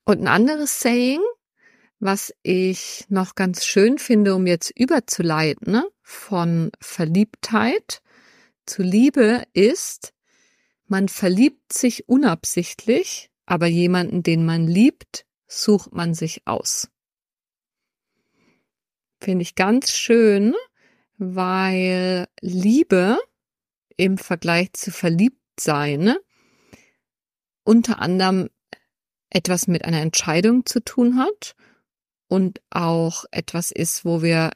Und 0.07 0.21
ein 0.21 0.29
anderes 0.29 0.81
Saying, 0.81 1.21
was 1.99 2.35
ich 2.43 3.07
noch 3.09 3.35
ganz 3.35 3.65
schön 3.65 3.99
finde, 3.99 4.35
um 4.35 4.47
jetzt 4.47 4.71
überzuleiten 4.79 5.73
ne, 5.73 5.89
von 6.03 6.71
Verliebtheit 6.81 8.03
zu 8.67 8.83
Liebe, 8.83 9.45
ist, 9.55 10.13
man 10.87 11.09
verliebt 11.09 11.73
sich 11.73 12.09
unabsichtlich, 12.09 13.31
aber 13.47 13.67
jemanden, 13.67 14.23
den 14.23 14.45
man 14.45 14.67
liebt, 14.67 15.25
sucht 15.47 15.93
man 15.93 16.13
sich 16.15 16.47
aus. 16.47 16.89
Finde 19.21 19.43
ich 19.43 19.55
ganz 19.55 19.91
schön, 19.93 20.55
weil 21.17 22.27
Liebe 22.41 23.19
im 23.97 24.19
Vergleich 24.19 24.73
zu 24.75 24.91
Verliebtsein 24.91 26.01
ne, 26.01 26.21
unter 27.65 28.01
anderem 28.01 28.51
etwas 29.31 29.67
mit 29.67 29.85
einer 29.85 30.01
Entscheidung 30.01 30.65
zu 30.65 30.81
tun 30.81 31.19
hat 31.19 31.57
und 32.29 32.61
auch 32.71 33.25
etwas 33.31 33.71
ist, 33.71 34.05
wo 34.05 34.23
wir 34.23 34.51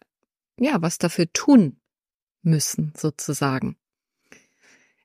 ja 0.58 0.80
was 0.80 0.98
dafür 0.98 1.32
tun 1.32 1.80
müssen, 2.42 2.92
sozusagen. 2.96 3.76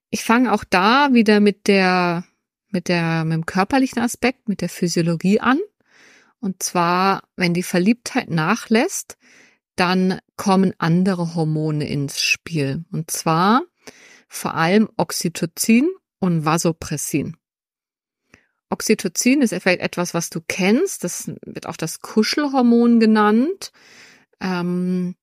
Ich 0.09 0.23
fange 0.23 0.51
auch 0.51 0.63
da 0.63 1.13
wieder 1.13 1.39
mit 1.39 1.67
der 1.67 2.23
mit 2.69 2.87
der 2.87 3.25
mit 3.25 3.33
dem 3.33 3.45
körperlichen 3.45 4.01
Aspekt, 4.01 4.47
mit 4.47 4.61
der 4.61 4.69
Physiologie 4.69 5.39
an. 5.39 5.59
Und 6.39 6.61
zwar, 6.61 7.23
wenn 7.35 7.53
die 7.53 7.63
Verliebtheit 7.63 8.29
nachlässt, 8.29 9.17
dann 9.75 10.19
kommen 10.35 10.73
andere 10.77 11.35
Hormone 11.35 11.87
ins 11.87 12.21
Spiel. 12.21 12.83
Und 12.91 13.09
zwar 13.09 13.63
vor 14.27 14.55
allem 14.55 14.89
Oxytocin 14.97 15.89
und 16.19 16.45
Vasopressin. 16.45 17.37
Oxytocin 18.73 19.43
ist 19.43 19.53
vielleicht 19.53 19.81
etwas, 19.81 20.15
was 20.15 20.31
du 20.31 20.41
kennst. 20.47 21.03
Das 21.03 21.31
wird 21.45 21.67
auch 21.67 21.77
das 21.77 21.99
Kuschelhormon 22.01 22.99
genannt. 22.99 23.71
Ähm, 24.41 25.15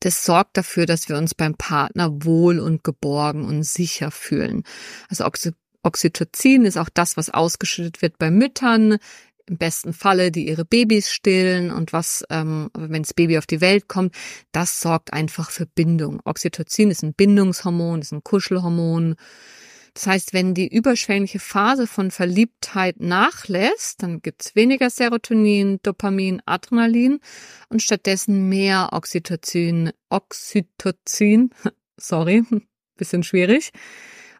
das 0.00 0.24
sorgt 0.24 0.56
dafür, 0.56 0.86
dass 0.86 1.10
wir 1.10 1.18
uns 1.18 1.34
beim 1.34 1.54
Partner 1.54 2.24
wohl 2.24 2.58
und 2.58 2.82
geborgen 2.82 3.44
und 3.44 3.62
sicher 3.64 4.10
fühlen. 4.10 4.64
Also 5.08 5.26
Oxy 5.26 5.52
Oxytocin 5.82 6.66
ist 6.66 6.76
auch 6.76 6.90
das, 6.92 7.16
was 7.16 7.30
ausgeschüttet 7.30 8.02
wird 8.02 8.18
bei 8.18 8.30
Müttern, 8.30 8.98
im 9.46 9.56
besten 9.56 9.94
Falle, 9.94 10.30
die 10.30 10.46
ihre 10.46 10.66
Babys 10.66 11.10
stillen 11.10 11.70
und 11.70 11.94
was, 11.94 12.22
ähm, 12.28 12.70
wenn 12.76 13.02
das 13.02 13.14
Baby 13.14 13.38
auf 13.38 13.46
die 13.46 13.62
Welt 13.62 13.88
kommt, 13.88 14.14
das 14.52 14.80
sorgt 14.80 15.14
einfach 15.14 15.50
für 15.50 15.64
Bindung. 15.64 16.20
Oxytocin 16.24 16.90
ist 16.90 17.02
ein 17.02 17.14
Bindungshormon, 17.14 18.02
ist 18.02 18.12
ein 18.12 18.22
Kuschelhormon. 18.22 19.16
Das 20.00 20.06
heißt, 20.06 20.32
wenn 20.32 20.54
die 20.54 20.66
überschwängliche 20.66 21.40
Phase 21.40 21.86
von 21.86 22.10
Verliebtheit 22.10 23.00
nachlässt, 23.00 24.02
dann 24.02 24.22
gibt's 24.22 24.56
weniger 24.56 24.88
Serotonin, 24.88 25.78
Dopamin, 25.82 26.40
Adrenalin 26.46 27.20
und 27.68 27.82
stattdessen 27.82 28.48
mehr 28.48 28.88
Oxytocin, 28.92 29.92
Oxytocin, 30.08 31.50
sorry, 31.98 32.44
bisschen 32.96 33.22
schwierig, 33.22 33.72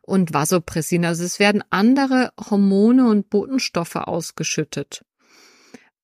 und 0.00 0.32
Vasopressin. 0.32 1.04
Also 1.04 1.24
es 1.24 1.38
werden 1.38 1.62
andere 1.68 2.32
Hormone 2.40 3.10
und 3.10 3.28
Botenstoffe 3.28 3.96
ausgeschüttet. 3.96 5.04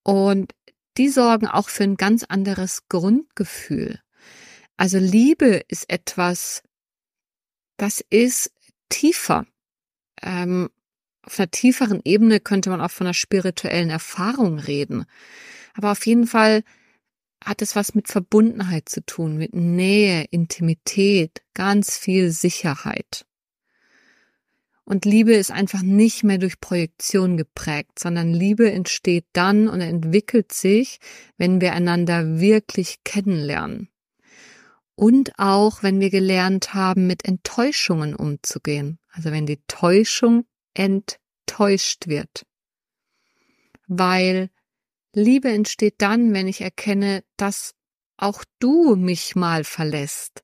Und 0.02 0.52
die 0.98 1.08
sorgen 1.08 1.46
auch 1.46 1.70
für 1.70 1.84
ein 1.84 1.96
ganz 1.96 2.25
anderes 2.25 2.90
Grundgefühl. 2.90 4.00
Also 4.76 4.98
Liebe 4.98 5.62
ist 5.68 5.88
etwas, 5.88 6.62
das 7.78 8.04
ist 8.10 8.50
tiefer. 8.88 9.46
Ähm, 10.22 10.70
auf 11.22 11.38
einer 11.38 11.50
tieferen 11.50 12.00
Ebene 12.04 12.40
könnte 12.40 12.70
man 12.70 12.80
auch 12.80 12.90
von 12.90 13.06
einer 13.06 13.14
spirituellen 13.14 13.90
Erfahrung 13.90 14.58
reden. 14.58 15.04
Aber 15.74 15.92
auf 15.92 16.06
jeden 16.06 16.26
Fall 16.26 16.62
hat 17.44 17.62
es 17.62 17.76
was 17.76 17.94
mit 17.94 18.08
Verbundenheit 18.08 18.88
zu 18.88 19.04
tun, 19.04 19.36
mit 19.36 19.54
Nähe, 19.54 20.24
Intimität, 20.30 21.42
ganz 21.54 21.98
viel 21.98 22.30
Sicherheit. 22.30 23.26
Und 24.84 25.04
Liebe 25.04 25.34
ist 25.34 25.50
einfach 25.50 25.82
nicht 25.82 26.22
mehr 26.22 26.38
durch 26.38 26.60
Projektion 26.60 27.36
geprägt, 27.36 27.98
sondern 27.98 28.32
Liebe 28.32 28.70
entsteht 28.70 29.26
dann 29.32 29.68
und 29.68 29.80
entwickelt 29.80 30.52
sich, 30.52 31.00
wenn 31.36 31.60
wir 31.60 31.72
einander 31.72 32.38
wirklich 32.38 33.02
kennenlernen 33.02 33.90
und 34.96 35.38
auch 35.38 35.82
wenn 35.82 36.00
wir 36.00 36.10
gelernt 36.10 36.74
haben, 36.74 37.06
mit 37.06 37.24
Enttäuschungen 37.24 38.16
umzugehen. 38.16 38.98
Also 39.10 39.30
wenn 39.30 39.46
die 39.46 39.60
Täuschung 39.68 40.46
enttäuscht 40.74 42.08
wird. 42.08 42.44
Weil 43.86 44.50
Liebe 45.12 45.48
entsteht 45.48 45.96
dann, 45.98 46.34
wenn 46.34 46.48
ich 46.48 46.62
erkenne, 46.62 47.22
dass 47.36 47.74
auch 48.16 48.44
du 48.58 48.96
mich 48.96 49.36
mal 49.36 49.64
verlässt, 49.64 50.42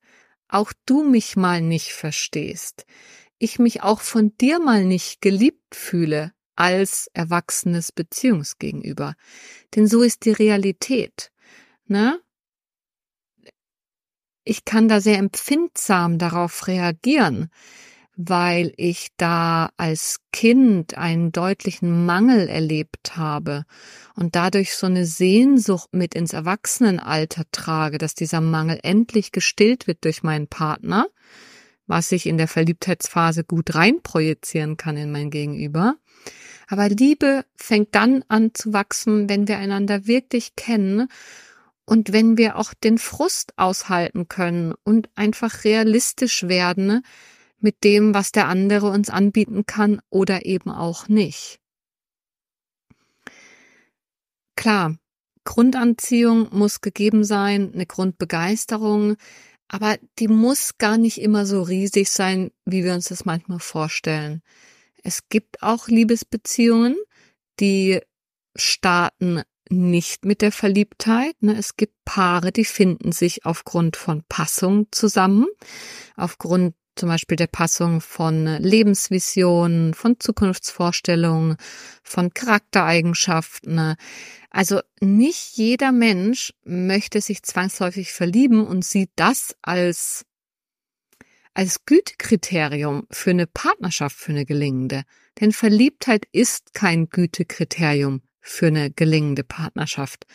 auch 0.49 0.73
du 0.87 1.03
mich 1.03 1.37
mal 1.37 1.61
nicht 1.61 1.93
verstehst, 1.93 2.85
ich 3.39 3.59
mich 3.59 3.83
auch 3.83 4.01
von 4.01 4.37
dir 4.37 4.61
mal 4.61 4.85
nicht 4.85 5.21
geliebt 5.21 5.75
fühle 5.75 6.33
als 6.55 7.11
erwachsenes 7.13 7.91
Beziehungsgegenüber. 7.91 9.15
Denn 9.75 9.87
so 9.87 10.03
ist 10.03 10.25
die 10.27 10.33
Realität. 10.33 11.33
Ne? 11.87 12.22
Ich 14.45 14.65
kann 14.65 14.89
da 14.89 15.01
sehr 15.01 15.19
empfindsam 15.19 16.19
darauf 16.19 16.67
reagieren, 16.67 17.51
weil 18.17 18.73
ich 18.77 19.09
da 19.17 19.71
als 19.77 20.21
Kind 20.33 20.99
einen 20.99 21.33
deutlichen 21.33 22.05
Mangel 22.05 22.49
erlebt 22.49 23.17
habe 23.17 23.65
und 24.15 24.37
dadurch 24.37 24.75
so 24.75 24.87
eine 24.87 25.07
Sehnsucht 25.07 25.89
mit 25.93 26.15
ins 26.15 26.33
Erwachsenenalter 26.33 27.45
trage, 27.53 27.99
dass 27.99 28.15
dieser 28.15 28.41
Mangel 28.41 28.79
endlich 28.83 29.33
gestillt 29.33 29.87
wird 29.87 30.05
durch 30.05 30.23
meinen 30.23 30.47
Partner, 30.47 31.07
was 31.87 32.13
ich 32.13 32.27
in 32.27 32.37
der 32.37 32.49
Verliebtheitsphase 32.49 33.45
gut 33.45 33.75
reinprojizieren 33.75 34.77
kann 34.77 34.97
in 34.97 35.11
mein 35.11 35.31
Gegenüber. 35.31 35.97
Aber 36.69 36.89
Liebe 36.89 37.45
fängt 37.57 37.95
dann 37.95 38.25
an 38.29 38.53
zu 38.55 38.73
wachsen, 38.73 39.29
wenn 39.29 39.49
wir 39.49 39.59
einander 39.59 40.07
wirklich 40.07 40.55
kennen 40.55 41.09
und 41.93 42.11
wenn 42.15 42.39
wir 42.39 42.57
auch 42.57 42.73
den 42.73 42.97
Frust 42.97 43.53
aushalten 43.59 44.27
können 44.27 44.73
und 44.83 45.11
einfach 45.15 45.65
realistisch 45.65 46.45
werden 46.45 47.05
mit 47.59 47.85
dem, 47.85 48.15
was 48.15 48.33
der 48.33 48.49
andere 48.49 48.89
uns 48.89 49.11
anbieten 49.11 49.67
kann 49.67 50.01
oder 50.09 50.47
eben 50.47 50.71
auch 50.71 51.09
nicht. 51.09 51.61
klar, 54.57 54.97
Grundanziehung 55.45 56.49
muss 56.51 56.81
gegeben 56.81 57.25
sein, 57.25 57.75
eine 57.75 57.85
Grundbegeisterung, 57.85 59.17
aber 59.69 59.99
die 60.19 60.29
muss 60.29 60.79
gar 60.79 60.97
nicht 60.97 61.21
immer 61.21 61.45
so 61.45 61.61
riesig 61.61 62.09
sein, 62.09 62.53
wie 62.65 62.85
wir 62.85 62.95
uns 62.95 63.09
das 63.09 63.27
manchmal 63.27 63.59
vorstellen. 63.59 64.41
Es 65.03 65.29
gibt 65.29 65.63
auch 65.63 65.89
Liebesbeziehungen, 65.89 66.97
die 67.61 68.01
starten 68.57 69.43
nicht 69.73 70.25
mit 70.25 70.43
der 70.43 70.53
Verliebtheit. 70.53 71.35
Ne? 71.41 71.57
Es 71.57 71.77
gibt 71.77 72.05
Paare, 72.05 72.53
die 72.53 72.65
finden 72.65 73.13
sich 73.13 73.45
aufgrund 73.45 73.97
von 73.97 74.23
Passung 74.29 74.87
zusammen, 74.91 75.47
aufgrund 76.17 76.75
zum 76.95 77.09
Beispiel 77.09 77.37
der 77.37 77.47
Passung 77.47 78.03
von 78.03 78.45
Lebensvisionen, 78.45 79.95
von 79.95 80.21
Zukunftsvorstellungen, 80.21 81.57
von 82.03 82.35
Charaktereigenschaften. 82.35 83.97
Also 84.51 84.81
nicht 85.01 85.57
jeder 85.57 85.91
Mensch 85.91 86.53
möchte 86.65 87.23
sich 87.23 87.43
zwangsläufig 87.43 88.13
verlieben 88.13 88.67
und 88.67 88.85
sieht 88.85 89.11
das 89.17 89.57
als 89.63 90.27
als 91.55 91.85
Gütekriterium 91.85 93.07
für 93.11 93.31
eine 93.31 93.47
Partnerschaft, 93.47 94.17
für 94.17 94.33
eine 94.33 94.47
gelingende. 94.47 95.03
Denn 95.39 95.53
Verliebtheit 95.53 96.27
ist 96.33 96.73
kein 96.73 97.11
Gütekriterium 97.11 98.23
für 98.43 98.67
eine 98.67 98.91
gelingende 98.91 99.45
Partnerschaft. 99.45 100.27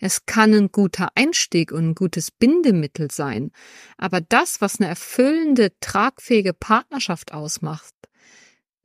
Es 0.00 0.24
kann 0.24 0.54
ein 0.54 0.70
guter 0.70 1.08
Einstieg 1.16 1.72
und 1.72 1.90
ein 1.90 1.94
gutes 1.94 2.30
Bindemittel 2.30 3.10
sein, 3.10 3.50
aber 3.98 4.20
das, 4.20 4.60
was 4.60 4.80
eine 4.80 4.88
erfüllende, 4.88 5.72
tragfähige 5.80 6.54
Partnerschaft 6.54 7.32
ausmacht, 7.32 7.92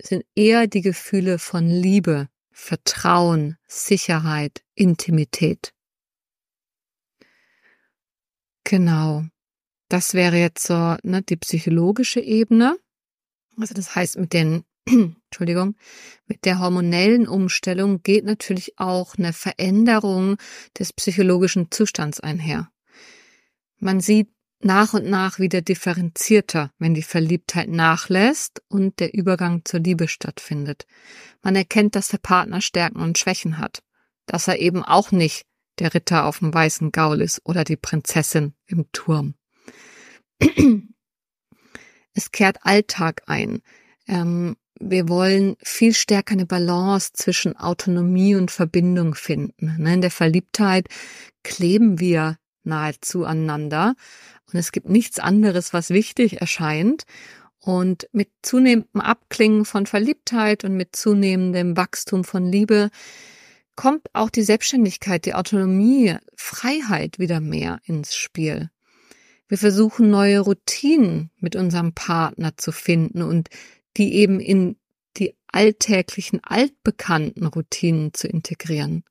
sind 0.02 0.26
eher 0.36 0.68
die 0.68 0.82
Gefühle 0.82 1.38
von 1.38 1.68
Liebe, 1.68 2.28
Vertrauen, 2.52 3.58
Sicherheit, 3.68 4.64
Intimität. 4.74 5.74
Genau. 8.64 9.26
Das 9.90 10.14
wäre 10.14 10.38
jetzt 10.38 10.66
so 10.66 10.96
ne, 11.04 11.22
die 11.22 11.38
psychologische 11.38 12.20
Ebene. 12.20 12.78
Also 13.58 13.74
das 13.74 13.96
heißt, 13.96 14.18
mit 14.18 14.34
den 14.34 14.64
Entschuldigung, 14.88 15.76
mit 16.26 16.46
der 16.46 16.60
hormonellen 16.60 17.28
Umstellung 17.28 18.02
geht 18.02 18.26
natürlich 18.26 18.80
auch 18.80 19.16
eine 19.18 19.34
Veränderung 19.34 20.38
des 20.78 20.94
psychologischen 20.94 21.72
Zustands 21.72 22.20
einher. 22.20 22.72
Man 23.78 24.00
sieht 24.00 24.30
nach 24.64 24.94
und 24.94 25.06
nach 25.06 25.40
wieder 25.40 25.62
differenzierter, 25.62 26.72
wenn 26.78 26.94
die 26.94 27.02
Verliebtheit 27.02 27.70
nachlässt 27.70 28.62
und 28.68 29.00
der 29.00 29.14
Übergang 29.14 29.66
zur 29.66 29.80
Liebe 29.80 30.08
stattfindet. 30.08 30.86
Man 31.42 31.56
erkennt, 31.56 31.96
dass 31.96 32.10
der 32.10 32.20
Partner 32.20 32.62
Stärken 32.62 33.02
und 33.02 33.18
Schwächen 33.18 33.58
hat, 33.58 33.82
dass 34.26 34.48
er 34.48 34.60
eben 34.60 34.84
auch 34.84 35.12
nicht 35.12 35.46
der 35.80 35.94
Ritter 35.94 36.26
auf 36.26 36.40
dem 36.40 36.54
weißen 36.54 36.92
Gaul 36.92 37.22
ist 37.22 37.42
oder 37.44 37.64
die 37.64 37.78
Prinzessin 37.78 38.54
im 38.66 38.86
Turm. 38.92 39.36
Es 42.14 42.32
kehrt 42.32 42.58
Alltag 42.64 43.24
ein. 43.28 43.62
Ähm, 44.06 44.58
wir 44.82 45.08
wollen 45.08 45.56
viel 45.62 45.94
stärker 45.94 46.34
eine 46.34 46.46
Balance 46.46 47.12
zwischen 47.14 47.56
Autonomie 47.56 48.36
und 48.36 48.52
Verbindung 48.52 49.16
finden. 49.16 49.76
Ne, 49.78 49.94
in 49.96 50.02
der 50.02 50.12
Verliebtheit 50.12 50.88
kleben 51.44 52.00
wir 52.00 52.38
nahezu 52.64 53.26
aneinander 53.26 53.96
und 54.52 54.60
es 54.60 54.72
gibt 54.72 54.90
nichts 54.90 55.20
anderes, 55.20 55.74
was 55.74 55.90
wichtig 55.90 56.42
erscheint. 56.42 57.04
Und 57.60 58.10
mit 58.12 58.30
zunehmendem 58.42 59.02
Abklingen 59.02 59.66
von 59.66 59.86
Verliebtheit 59.86 60.64
und 60.64 60.76
mit 60.76 60.96
zunehmendem 60.96 61.78
Wachstum 61.78 62.24
von 62.24 62.46
Liebe 62.52 62.90
kommt 63.76 64.08
auch 64.14 64.32
die 64.32 64.42
Selbstständigkeit, 64.42 65.26
die 65.26 65.36
Autonomie, 65.36 66.16
Freiheit 66.36 67.20
wieder 67.20 67.40
mehr 67.40 67.80
ins 67.84 68.16
Spiel. 68.16 68.72
Wir 69.48 69.58
versuchen 69.58 70.10
neue 70.10 70.40
Routinen 70.40 71.30
mit 71.38 71.56
unserem 71.56 71.94
Partner 71.94 72.58
zu 72.58 72.72
finden 72.72 73.22
und 73.22 73.50
die 73.98 74.16
eben 74.16 74.40
in 74.40 74.78
die 75.18 75.36
alltäglichen, 75.48 76.44
altbekannten 76.44 77.46
Routinen 77.46 78.14
zu 78.14 78.28
integrieren. 78.28 79.04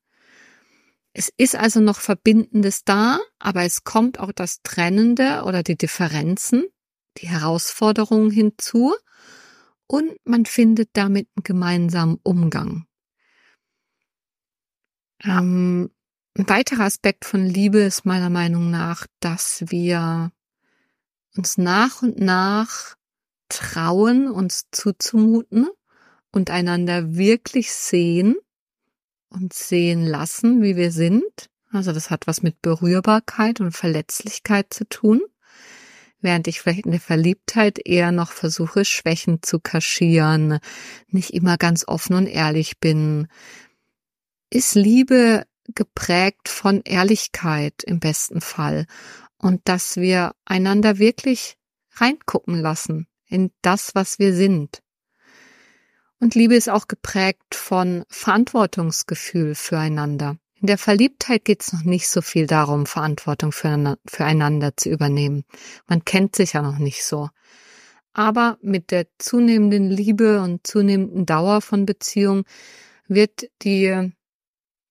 Es 1.13 1.31
ist 1.35 1.55
also 1.55 1.81
noch 1.81 1.99
Verbindendes 1.99 2.83
da, 2.83 3.19
aber 3.37 3.63
es 3.63 3.83
kommt 3.83 4.19
auch 4.19 4.31
das 4.31 4.61
Trennende 4.63 5.43
oder 5.45 5.61
die 5.61 5.77
Differenzen, 5.77 6.65
die 7.17 7.27
Herausforderungen 7.27 8.31
hinzu 8.31 8.93
und 9.87 10.13
man 10.23 10.45
findet 10.45 10.91
damit 10.93 11.27
einen 11.35 11.43
gemeinsamen 11.43 12.17
Umgang. 12.23 12.85
Ähm, 15.23 15.91
ein 16.37 16.47
weiterer 16.47 16.85
Aspekt 16.85 17.25
von 17.25 17.45
Liebe 17.45 17.79
ist 17.79 18.05
meiner 18.05 18.29
Meinung 18.29 18.71
nach, 18.71 19.05
dass 19.19 19.65
wir 19.67 20.31
uns 21.35 21.57
nach 21.57 22.01
und 22.01 22.19
nach 22.19 22.95
trauen, 23.51 24.29
uns 24.29 24.65
zuzumuten 24.71 25.67
und 26.31 26.49
einander 26.49 27.15
wirklich 27.15 27.71
sehen 27.71 28.35
und 29.29 29.53
sehen 29.53 30.05
lassen, 30.05 30.61
wie 30.61 30.75
wir 30.75 30.91
sind. 30.91 31.49
Also 31.71 31.91
das 31.91 32.09
hat 32.09 32.27
was 32.27 32.41
mit 32.41 32.61
Berührbarkeit 32.61 33.61
und 33.61 33.71
Verletzlichkeit 33.71 34.73
zu 34.73 34.87
tun. 34.87 35.21
Während 36.19 36.47
ich 36.47 36.61
vielleicht 36.61 36.85
in 36.85 36.91
der 36.91 37.01
Verliebtheit 37.01 37.79
eher 37.83 38.11
noch 38.11 38.31
versuche, 38.31 38.85
Schwächen 38.85 39.41
zu 39.41 39.59
kaschieren, 39.59 40.59
nicht 41.07 41.31
immer 41.31 41.57
ganz 41.57 41.87
offen 41.87 42.15
und 42.15 42.27
ehrlich 42.27 42.79
bin, 42.79 43.27
ist 44.49 44.75
Liebe 44.75 45.45
geprägt 45.73 46.47
von 46.47 46.81
Ehrlichkeit 46.83 47.83
im 47.83 47.99
besten 47.99 48.41
Fall 48.41 48.85
und 49.37 49.61
dass 49.65 49.97
wir 49.97 50.33
einander 50.45 50.99
wirklich 50.99 51.57
reingucken 51.95 52.59
lassen 52.59 53.07
in 53.31 53.51
das, 53.61 53.95
was 53.95 54.19
wir 54.19 54.33
sind. 54.33 54.81
Und 56.19 56.35
Liebe 56.35 56.55
ist 56.55 56.69
auch 56.69 56.87
geprägt 56.87 57.55
von 57.55 58.03
Verantwortungsgefühl 58.09 59.55
füreinander. 59.55 60.37
In 60.61 60.67
der 60.67 60.77
Verliebtheit 60.77 61.43
geht 61.43 61.61
es 61.61 61.73
noch 61.73 61.83
nicht 61.83 62.07
so 62.07 62.21
viel 62.21 62.45
darum, 62.45 62.85
Verantwortung 62.85 63.51
füreinander 63.51 64.77
zu 64.77 64.89
übernehmen. 64.89 65.43
Man 65.87 66.05
kennt 66.05 66.35
sich 66.35 66.53
ja 66.53 66.61
noch 66.61 66.77
nicht 66.77 67.03
so. 67.03 67.29
Aber 68.13 68.59
mit 68.61 68.91
der 68.91 69.07
zunehmenden 69.17 69.89
Liebe 69.89 70.41
und 70.41 70.67
zunehmenden 70.67 71.25
Dauer 71.25 71.61
von 71.61 71.87
Beziehung 71.87 72.43
wird 73.07 73.49
die 73.63 74.11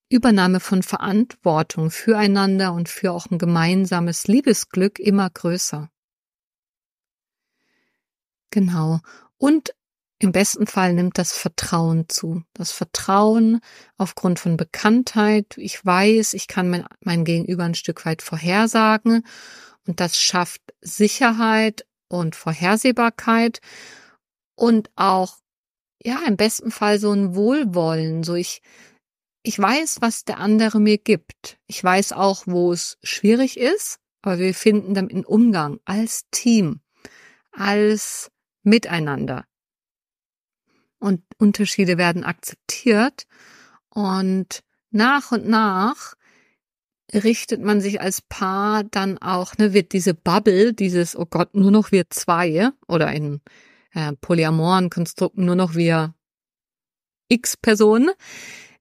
Übernahme 0.09 0.59
von 0.59 0.83
Verantwortung 0.83 1.89
füreinander 1.89 2.73
und 2.73 2.89
für 2.89 3.13
auch 3.13 3.31
ein 3.31 3.37
gemeinsames 3.37 4.27
Liebesglück 4.27 4.99
immer 4.99 5.29
größer. 5.29 5.89
Genau. 8.51 8.99
Und 9.37 9.73
im 10.19 10.31
besten 10.31 10.67
Fall 10.67 10.93
nimmt 10.93 11.17
das 11.17 11.33
Vertrauen 11.35 12.07
zu. 12.07 12.43
Das 12.53 12.71
Vertrauen 12.71 13.59
aufgrund 13.97 14.39
von 14.39 14.55
Bekanntheit. 14.55 15.57
Ich 15.57 15.83
weiß, 15.83 16.35
ich 16.35 16.47
kann 16.47 16.69
mein, 16.69 16.85
mein 16.99 17.25
Gegenüber 17.25 17.63
ein 17.63 17.73
Stück 17.73 18.05
weit 18.05 18.21
vorhersagen. 18.21 19.25
Und 19.87 19.99
das 19.99 20.17
schafft 20.17 20.61
Sicherheit 20.81 21.87
und 22.07 22.35
Vorhersehbarkeit 22.35 23.61
und 24.55 24.91
auch, 24.95 25.37
ja, 26.03 26.19
im 26.27 26.37
besten 26.37 26.71
Fall 26.71 26.99
so 26.99 27.11
ein 27.11 27.35
Wohlwollen. 27.35 28.23
So 28.23 28.35
ich, 28.35 28.61
ich 29.43 29.57
weiß, 29.57 29.97
was 30.01 30.23
der 30.23 30.37
andere 30.37 30.79
mir 30.79 30.97
gibt. 30.99 31.57
Ich 31.65 31.83
weiß 31.83 32.13
auch, 32.13 32.43
wo 32.45 32.71
es 32.71 32.99
schwierig 33.01 33.57
ist, 33.57 33.99
aber 34.21 34.37
wir 34.37 34.53
finden 34.53 34.93
dann 34.93 35.09
einen 35.09 35.25
Umgang 35.25 35.79
als 35.85 36.25
Team, 36.29 36.81
als 37.51 38.30
Miteinander. 38.63 39.45
Und 40.99 41.23
Unterschiede 41.37 41.97
werden 41.97 42.23
akzeptiert 42.23 43.25
und 43.89 44.61
nach 44.91 45.31
und 45.31 45.47
nach 45.47 46.15
richtet 47.13 47.61
man 47.61 47.81
sich 47.81 47.99
als 48.01 48.21
Paar 48.21 48.83
dann 48.83 49.17
auch, 49.17 49.57
ne, 49.57 49.73
wird 49.73 49.93
diese 49.93 50.13
Bubble, 50.13 50.73
dieses, 50.73 51.15
oh 51.15 51.25
Gott, 51.25 51.55
nur 51.55 51.71
noch 51.71 51.91
wir 51.91 52.09
zwei 52.09 52.69
oder 52.87 53.11
in 53.11 53.41
äh, 53.93 54.13
polyamoren 54.13 54.89
Konstrukten 54.89 55.45
nur 55.45 55.55
noch 55.55 55.75
wir 55.75 56.13
x 57.27 57.57
Personen, 57.57 58.11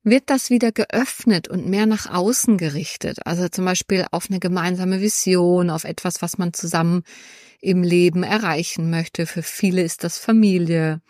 wird 0.03 0.31
das 0.31 0.51
wieder 0.51 0.73
geöffnet 0.73 1.49
und 1.49 1.69
mehr 1.69 1.87
nach 1.87 2.11
außen 2.11 2.57
gerichtet. 2.57 3.27
Also 3.27 3.49
zum 3.49 3.65
Beispiel 3.65 4.07
auf 4.11 4.31
eine 4.31 4.41
gemeinsame 4.41 5.01
Vision, 5.01 5.71
auf 5.71 5.85
etwas, 5.85 6.23
was 6.23 6.39
man 6.39 6.53
zusammen 6.53 7.03
im 7.61 7.83
Leben 7.83 8.23
erreichen 8.23 8.91
möchte. 8.91 9.27
Für 9.27 9.43
viele 9.43 9.83
ist 9.83 10.03
das 10.05 10.19
Familie. 10.19 11.01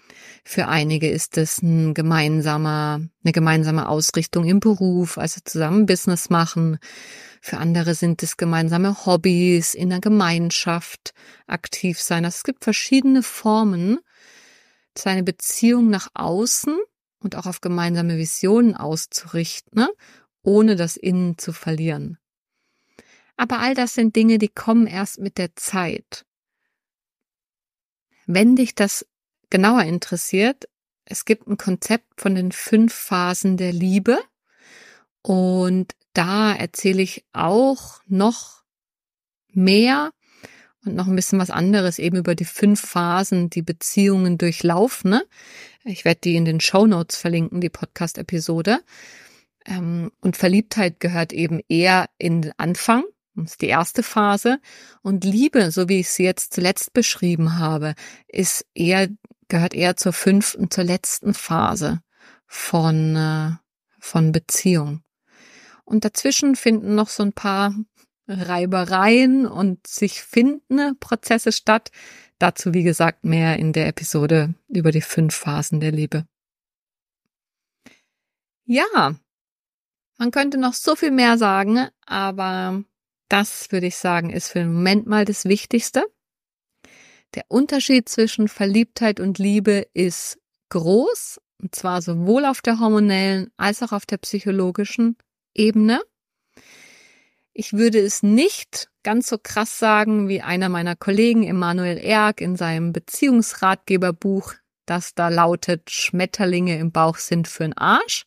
Für 0.45 0.69
einige 0.69 1.09
ist 1.09 1.39
es 1.39 1.63
ein 1.63 1.95
gemeinsamer, 1.95 3.01
eine 3.25 3.33
gemeinsame 3.33 3.89
Ausrichtung 3.89 4.45
im 4.45 4.61
Beruf, 4.61 5.19
also 5.19 5.41
zusammen 5.45 5.87
Business 5.87 6.29
machen. 6.29 6.79
Für 7.41 7.59
andere 7.59 7.95
sind 7.95 8.23
es 8.23 8.37
gemeinsame 8.37 9.07
Hobbys, 9.07 9.75
in 9.75 9.91
der 9.91 10.01
Gemeinschaft 10.01 11.15
aktiv 11.47 12.01
sein. 12.01 12.25
Also 12.25 12.37
es 12.39 12.45
gibt 12.45 12.65
verschiedene 12.65 13.23
Formen, 13.23 13.99
seine 14.97 15.23
Beziehung 15.23 15.89
nach 15.89 16.09
außen 16.15 16.77
und 17.21 17.37
auch 17.37 17.47
auf 17.47 17.61
gemeinsame 17.61 18.19
Visionen 18.19 18.77
auszurichten 18.77 19.79
ne? 19.79 19.89
ohne 20.43 20.75
das 20.75 20.97
Innen 20.97 21.39
zu 21.39 21.53
verlieren. 21.53 22.19
Aber 23.37 23.61
all 23.61 23.75
das 23.75 23.95
sind 23.95 24.17
Dinge, 24.17 24.39
die 24.39 24.49
kommen 24.49 24.87
erst 24.87 25.19
mit 25.19 25.39
der 25.39 25.55
Zeit. 25.57 26.27
Wenn 28.33 28.55
dich 28.55 28.77
das 28.77 29.05
genauer 29.51 29.83
interessiert, 29.83 30.69
es 31.05 31.25
gibt 31.25 31.49
ein 31.49 31.57
Konzept 31.57 32.21
von 32.21 32.37
den 32.37 32.53
fünf 32.53 32.95
Phasen 32.95 33.57
der 33.57 33.73
Liebe 33.73 34.21
und 35.21 35.97
da 36.13 36.55
erzähle 36.55 37.03
ich 37.03 37.25
auch 37.33 38.01
noch 38.07 38.63
mehr 39.53 40.13
und 40.85 40.95
noch 40.95 41.09
ein 41.09 41.17
bisschen 41.17 41.41
was 41.41 41.51
anderes 41.51 41.99
eben 41.99 42.19
über 42.19 42.37
die 42.37 42.45
fünf 42.45 42.81
Phasen, 42.81 43.51
die 43.51 43.63
Beziehungen 43.63 44.39
durchlaufen. 44.39 45.11
Ne? 45.11 45.25
Ich 45.83 46.05
werde 46.05 46.21
die 46.21 46.37
in 46.37 46.45
den 46.45 46.61
Show 46.61 46.87
Notes 46.87 47.17
verlinken, 47.17 47.61
die 47.61 47.69
Podcast-Episode. 47.69 48.79
Ähm, 49.67 50.13
und 50.21 50.37
Verliebtheit 50.37 51.01
gehört 51.01 51.33
eben 51.33 51.61
eher 51.69 52.09
in 52.17 52.43
den 52.43 52.53
Anfang, 52.59 53.03
das 53.35 53.53
ist 53.53 53.63
die 53.63 53.69
erste 53.69 54.03
Phase. 54.03 54.61
Und 55.03 55.25
Liebe, 55.25 55.71
so 55.71 55.89
wie 55.89 56.01
ich 56.01 56.11
sie 56.11 56.25
jetzt 56.25 56.53
zuletzt 56.53 56.93
beschrieben 56.93 57.59
habe, 57.59 57.95
ist 58.29 58.67
eher, 58.75 59.09
gehört 59.49 59.75
eher 59.75 59.97
zur 59.97 60.13
fünften, 60.13 60.71
zur 60.71 60.85
letzten 60.85 61.35
Phase 61.35 62.03
von, 62.47 63.17
äh, 63.17 63.51
von 63.99 64.33
Beziehung. 64.33 65.03
Und 65.85 66.05
dazwischen 66.05 66.57
finden 66.57 66.95
noch 66.95 67.09
so 67.09 67.23
ein 67.23 67.33
paar 67.33 67.75
Reibereien 68.27 69.47
und 69.47 69.87
sich 69.87 70.23
findende 70.23 70.95
Prozesse 70.99 71.53
statt. 71.53 71.91
Dazu, 72.39 72.75
wie 72.75 72.85
gesagt, 72.85 73.25
mehr 73.25 73.59
in 73.59 73.73
der 73.73 73.89
Episode 73.89 74.55
über 74.69 74.93
die 74.93 75.03
fünf 75.03 75.35
Phasen 75.35 75.81
der 75.81 75.93
Liebe. 75.93 76.27
Ja, 78.65 79.17
man 80.17 80.31
könnte 80.31 80.59
noch 80.59 80.75
so 80.75 80.95
viel 80.95 81.11
mehr 81.11 81.39
sagen, 81.39 81.89
aber 82.07 82.85
das 83.31 83.71
würde 83.73 83.87
ich 83.87 83.97
sagen, 83.97 84.31
ist 84.31 84.49
für 84.49 84.59
den 84.59 84.75
Moment 84.75 85.07
mal 85.07 85.25
das 85.25 85.47
Wichtigste. 85.47 86.05
Der 87.35 87.45
Unterschied 87.49 88.09
zwischen 88.09 88.49
Verliebtheit 88.49 89.21
und 89.21 89.39
Liebe 89.39 89.87
ist 89.95 90.39
groß, 90.71 91.41
und 91.63 91.75
zwar 91.75 92.03
sowohl 92.03 92.45
auf 92.45 92.61
der 92.61 92.81
hormonellen 92.81 93.51
als 93.57 93.83
auch 93.83 93.93
auf 93.93 94.05
der 94.05 94.19
psychologischen 94.19 95.17
Ebene. 95.55 96.01
Ich 97.53 97.73
würde 97.73 98.01
es 98.01 98.23
nicht 98.23 98.91
ganz 99.03 99.29
so 99.29 99.39
krass 99.39 99.79
sagen 99.79 100.29
wie 100.29 100.41
einer 100.41 100.69
meiner 100.69 100.97
Kollegen, 100.97 101.45
Emanuel 101.45 101.99
Erk, 101.99 102.41
in 102.41 102.57
seinem 102.57 102.93
Beziehungsratgeberbuch, 102.93 104.55
das 104.87 105.15
da 105.15 105.29
lautet, 105.29 105.91
Schmetterlinge 105.91 106.79
im 106.79 106.91
Bauch 106.91 107.17
sind 107.17 107.49
für'n 107.49 107.75
Arsch. 107.77 108.27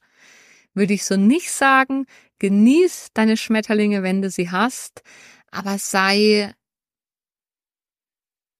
Würde 0.73 0.93
ich 0.93 1.05
so 1.05 1.17
nicht 1.17 1.51
sagen. 1.51 2.05
Genieß 2.43 3.11
deine 3.13 3.37
Schmetterlinge, 3.37 4.03
wenn 4.03 4.21
du 4.21 4.29
sie 4.29 4.51
hast, 4.51 5.01
aber 5.49 5.77
sei 5.77 6.53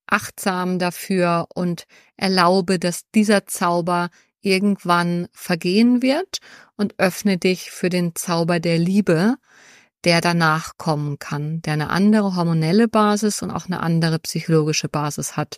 achtsam 0.07 0.79
dafür 0.79 1.47
und 1.53 1.83
erlaube, 2.15 2.79
dass 2.79 3.09
dieser 3.13 3.45
Zauber 3.45 4.09
irgendwann 4.39 5.27
vergehen 5.33 6.01
wird 6.01 6.37
und 6.77 6.97
öffne 6.97 7.37
dich 7.37 7.71
für 7.71 7.89
den 7.89 8.15
Zauber 8.15 8.61
der 8.61 8.77
Liebe, 8.77 9.35
der 10.05 10.21
danach 10.21 10.77
kommen 10.77 11.19
kann, 11.19 11.61
der 11.63 11.73
eine 11.73 11.89
andere 11.89 12.37
hormonelle 12.37 12.87
Basis 12.87 13.41
und 13.41 13.51
auch 13.51 13.65
eine 13.65 13.81
andere 13.81 14.17
psychologische 14.19 14.87
Basis 14.87 15.35
hat. 15.35 15.57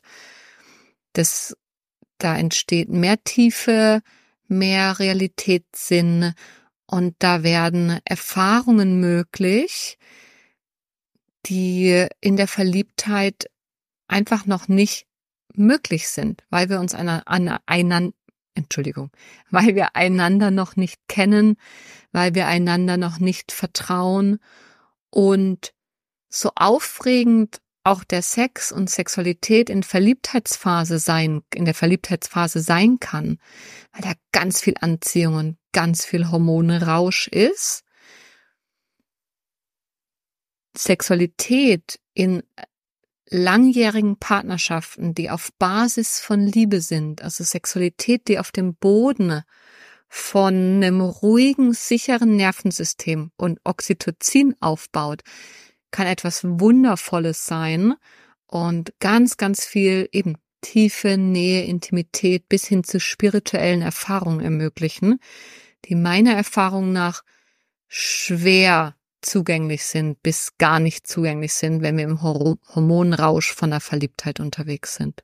Das, 1.14 1.56
da 2.18 2.36
entsteht 2.36 2.90
mehr 2.90 3.24
Tiefe, 3.24 4.02
mehr 4.48 4.98
Realitätssinn 4.98 6.34
und 6.88 7.16
da 7.20 7.44
werden 7.44 8.00
Erfahrungen 8.06 9.00
möglich, 9.00 9.98
die 11.46 12.08
in 12.22 12.38
der 12.38 12.48
Verliebtheit 12.48 13.50
einfach 14.08 14.46
noch 14.46 14.68
nicht 14.68 15.08
möglich 15.54 16.10
sind, 16.10 16.44
weil 16.50 16.70
wir 16.70 16.80
uns 16.80 16.94
einer, 16.94 17.24
an, 17.28 17.58
einander, 17.66 18.16
Entschuldigung, 18.56 19.12
weil 19.50 19.76
wir 19.76 19.96
einander 19.96 20.52
noch 20.52 20.76
nicht 20.76 21.00
kennen, 21.08 21.58
weil 22.12 22.36
wir 22.36 22.48
einander 22.48 22.98
noch 22.98 23.20
nicht 23.20 23.52
vertrauen. 23.52 24.40
Und 25.10 25.74
so 26.30 26.52
aufregend 26.56 27.62
auch 27.86 28.04
der 28.04 28.24
Sex 28.24 28.72
und 28.72 28.90
Sexualität 28.90 29.70
in 29.70 29.84
Verliebtheitsphase 29.84 30.98
sein, 30.98 31.44
in 31.54 31.66
der 31.66 31.76
Verliebtheitsphase 31.76 32.60
sein 32.60 33.00
kann, 33.00 33.38
weil 33.94 34.02
da 34.02 34.14
ganz 34.32 34.62
viel 34.62 34.74
Anziehung 34.82 35.36
und 35.36 35.58
ganz 35.72 36.04
viel 36.04 36.32
Hormonrausch 36.32 37.28
ist. 37.28 37.84
Sexualität 40.76 42.00
in 42.14 42.44
langjährigen 43.30 44.18
Partnerschaften, 44.18 45.14
die 45.14 45.30
auf 45.30 45.52
Basis 45.60 46.20
von 46.20 46.42
Liebe 46.42 46.82
sind, 46.82 47.22
also 47.22 47.44
Sexualität, 47.44 48.28
die 48.28 48.40
auf 48.40 48.52
dem 48.52 48.76
Boden 48.76 49.44
von 50.08 50.56
einem 50.56 51.02
ruhigen, 51.02 51.74
sicheren 51.74 52.36
Nervensystem 52.36 53.32
und 53.38 53.60
Oxytocin 53.64 54.56
aufbaut, 54.60 55.22
kann 55.96 56.08
etwas 56.08 56.42
Wundervolles 56.44 57.46
sein 57.46 57.94
und 58.48 58.94
ganz, 59.00 59.38
ganz 59.38 59.64
viel 59.64 60.10
eben 60.12 60.36
tiefe 60.60 61.16
Nähe, 61.16 61.64
Intimität 61.64 62.50
bis 62.50 62.66
hin 62.66 62.84
zu 62.84 63.00
spirituellen 63.00 63.82
Erfahrungen 63.82 64.42
ermöglichen, 64.42 65.22
die 65.86 65.96
meiner 65.96 66.34
Erfahrung 66.34 66.92
nach 66.92 67.24
schwer 67.88 68.98
zugänglich 69.22 69.86
sind, 69.86 70.22
bis 70.22 70.58
gar 70.58 70.82
nicht 70.82 71.08
zugänglich 71.08 71.54
sind, 71.54 71.82
wenn 71.82 71.96
wir 71.96 72.04
im 72.04 72.22
Hormonrausch 72.22 73.54
von 73.54 73.70
der 73.70 73.80
Verliebtheit 73.80 74.42
unterwegs 74.42 74.96
sind. 74.96 75.24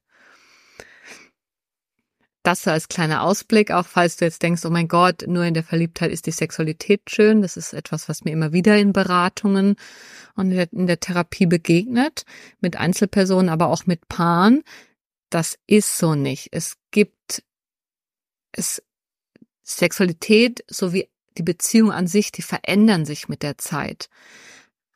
Das 2.43 2.67
als 2.67 2.87
kleiner 2.87 3.21
Ausblick, 3.21 3.69
auch 3.69 3.85
falls 3.85 4.17
du 4.17 4.25
jetzt 4.25 4.41
denkst, 4.41 4.65
oh 4.65 4.71
mein 4.71 4.87
Gott, 4.87 5.25
nur 5.27 5.43
in 5.45 5.53
der 5.53 5.63
Verliebtheit 5.63 6.11
ist 6.11 6.25
die 6.25 6.31
Sexualität 6.31 7.01
schön. 7.07 7.43
Das 7.43 7.55
ist 7.55 7.73
etwas, 7.73 8.09
was 8.09 8.23
mir 8.23 8.31
immer 8.31 8.51
wieder 8.51 8.77
in 8.77 8.93
Beratungen 8.93 9.75
und 10.35 10.51
in 10.51 10.87
der 10.87 10.99
Therapie 10.99 11.45
begegnet, 11.45 12.25
mit 12.59 12.77
Einzelpersonen, 12.77 13.49
aber 13.49 13.67
auch 13.67 13.85
mit 13.85 14.07
Paaren. 14.07 14.63
Das 15.29 15.59
ist 15.67 15.97
so 15.97 16.15
nicht. 16.15 16.49
Es 16.51 16.77
gibt 16.89 17.43
es 18.51 18.81
Sexualität 19.63 20.63
sowie 20.67 21.07
die 21.37 21.43
Beziehung 21.43 21.91
an 21.91 22.07
sich, 22.07 22.31
die 22.31 22.41
verändern 22.41 23.05
sich 23.05 23.29
mit 23.29 23.43
der 23.43 23.57
Zeit. 23.57 24.09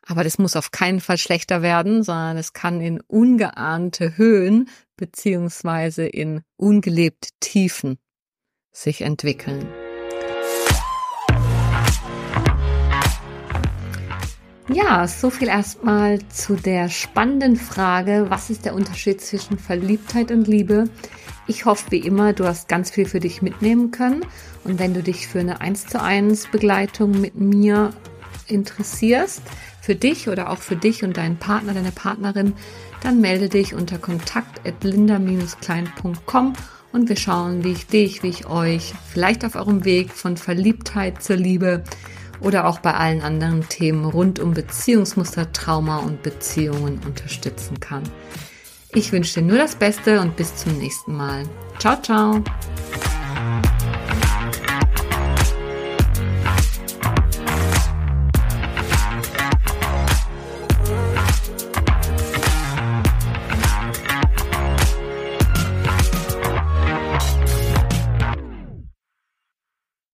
Aber 0.08 0.22
das 0.22 0.38
muss 0.38 0.54
auf 0.54 0.70
keinen 0.70 1.00
Fall 1.00 1.18
schlechter 1.18 1.62
werden, 1.62 2.04
sondern 2.04 2.36
es 2.36 2.52
kann 2.52 2.80
in 2.80 3.00
ungeahnte 3.00 4.16
Höhen 4.16 4.68
beziehungsweise 4.96 6.06
in 6.06 6.42
ungelebt 6.56 7.30
Tiefen 7.40 7.98
sich 8.72 9.02
entwickeln. 9.02 9.66
Ja, 14.68 15.06
so 15.08 15.30
viel 15.30 15.48
erstmal 15.48 16.20
zu 16.28 16.54
der 16.54 16.88
spannenden 16.88 17.56
Frage, 17.56 18.26
was 18.28 18.50
ist 18.50 18.64
der 18.64 18.74
Unterschied 18.74 19.20
zwischen 19.20 19.58
Verliebtheit 19.58 20.30
und 20.30 20.46
Liebe? 20.46 20.88
Ich 21.48 21.64
hoffe 21.64 21.90
wie 21.90 21.98
immer, 22.00 22.32
du 22.32 22.46
hast 22.46 22.68
ganz 22.68 22.90
viel 22.90 23.06
für 23.06 23.20
dich 23.20 23.42
mitnehmen 23.42 23.90
können 23.90 24.24
und 24.64 24.78
wenn 24.78 24.94
du 24.94 25.02
dich 25.02 25.28
für 25.28 25.40
eine 25.40 25.60
1 25.60 25.86
zu 25.86 26.00
1 26.00 26.48
Begleitung 26.48 27.20
mit 27.20 27.36
mir 27.36 27.92
interessierst, 28.48 29.42
für 29.86 29.94
dich 29.94 30.28
oder 30.28 30.50
auch 30.50 30.58
für 30.58 30.74
dich 30.74 31.04
und 31.04 31.16
deinen 31.16 31.36
Partner, 31.36 31.72
deine 31.72 31.92
Partnerin, 31.92 32.54
dann 33.02 33.20
melde 33.20 33.48
dich 33.48 33.72
unter 33.72 33.98
kontakt@linda-klein.com 33.98 36.52
und 36.92 37.08
wir 37.08 37.14
schauen, 37.14 37.62
wie 37.62 37.70
ich 37.70 37.86
dich, 37.86 38.24
wie 38.24 38.30
ich 38.30 38.46
euch 38.46 38.94
vielleicht 39.08 39.44
auf 39.44 39.54
eurem 39.54 39.84
Weg 39.84 40.10
von 40.10 40.36
Verliebtheit 40.36 41.22
zur 41.22 41.36
Liebe 41.36 41.84
oder 42.40 42.66
auch 42.66 42.80
bei 42.80 42.94
allen 42.94 43.22
anderen 43.22 43.68
Themen 43.68 44.04
rund 44.04 44.40
um 44.40 44.54
Beziehungsmuster, 44.54 45.52
Trauma 45.52 45.98
und 45.98 46.24
Beziehungen 46.24 46.98
unterstützen 47.06 47.78
kann. 47.78 48.02
Ich 48.92 49.12
wünsche 49.12 49.40
dir 49.40 49.46
nur 49.46 49.58
das 49.58 49.76
Beste 49.76 50.20
und 50.20 50.34
bis 50.34 50.56
zum 50.56 50.76
nächsten 50.78 51.16
Mal. 51.16 51.44
Ciao, 51.78 52.02
ciao. 52.02 52.42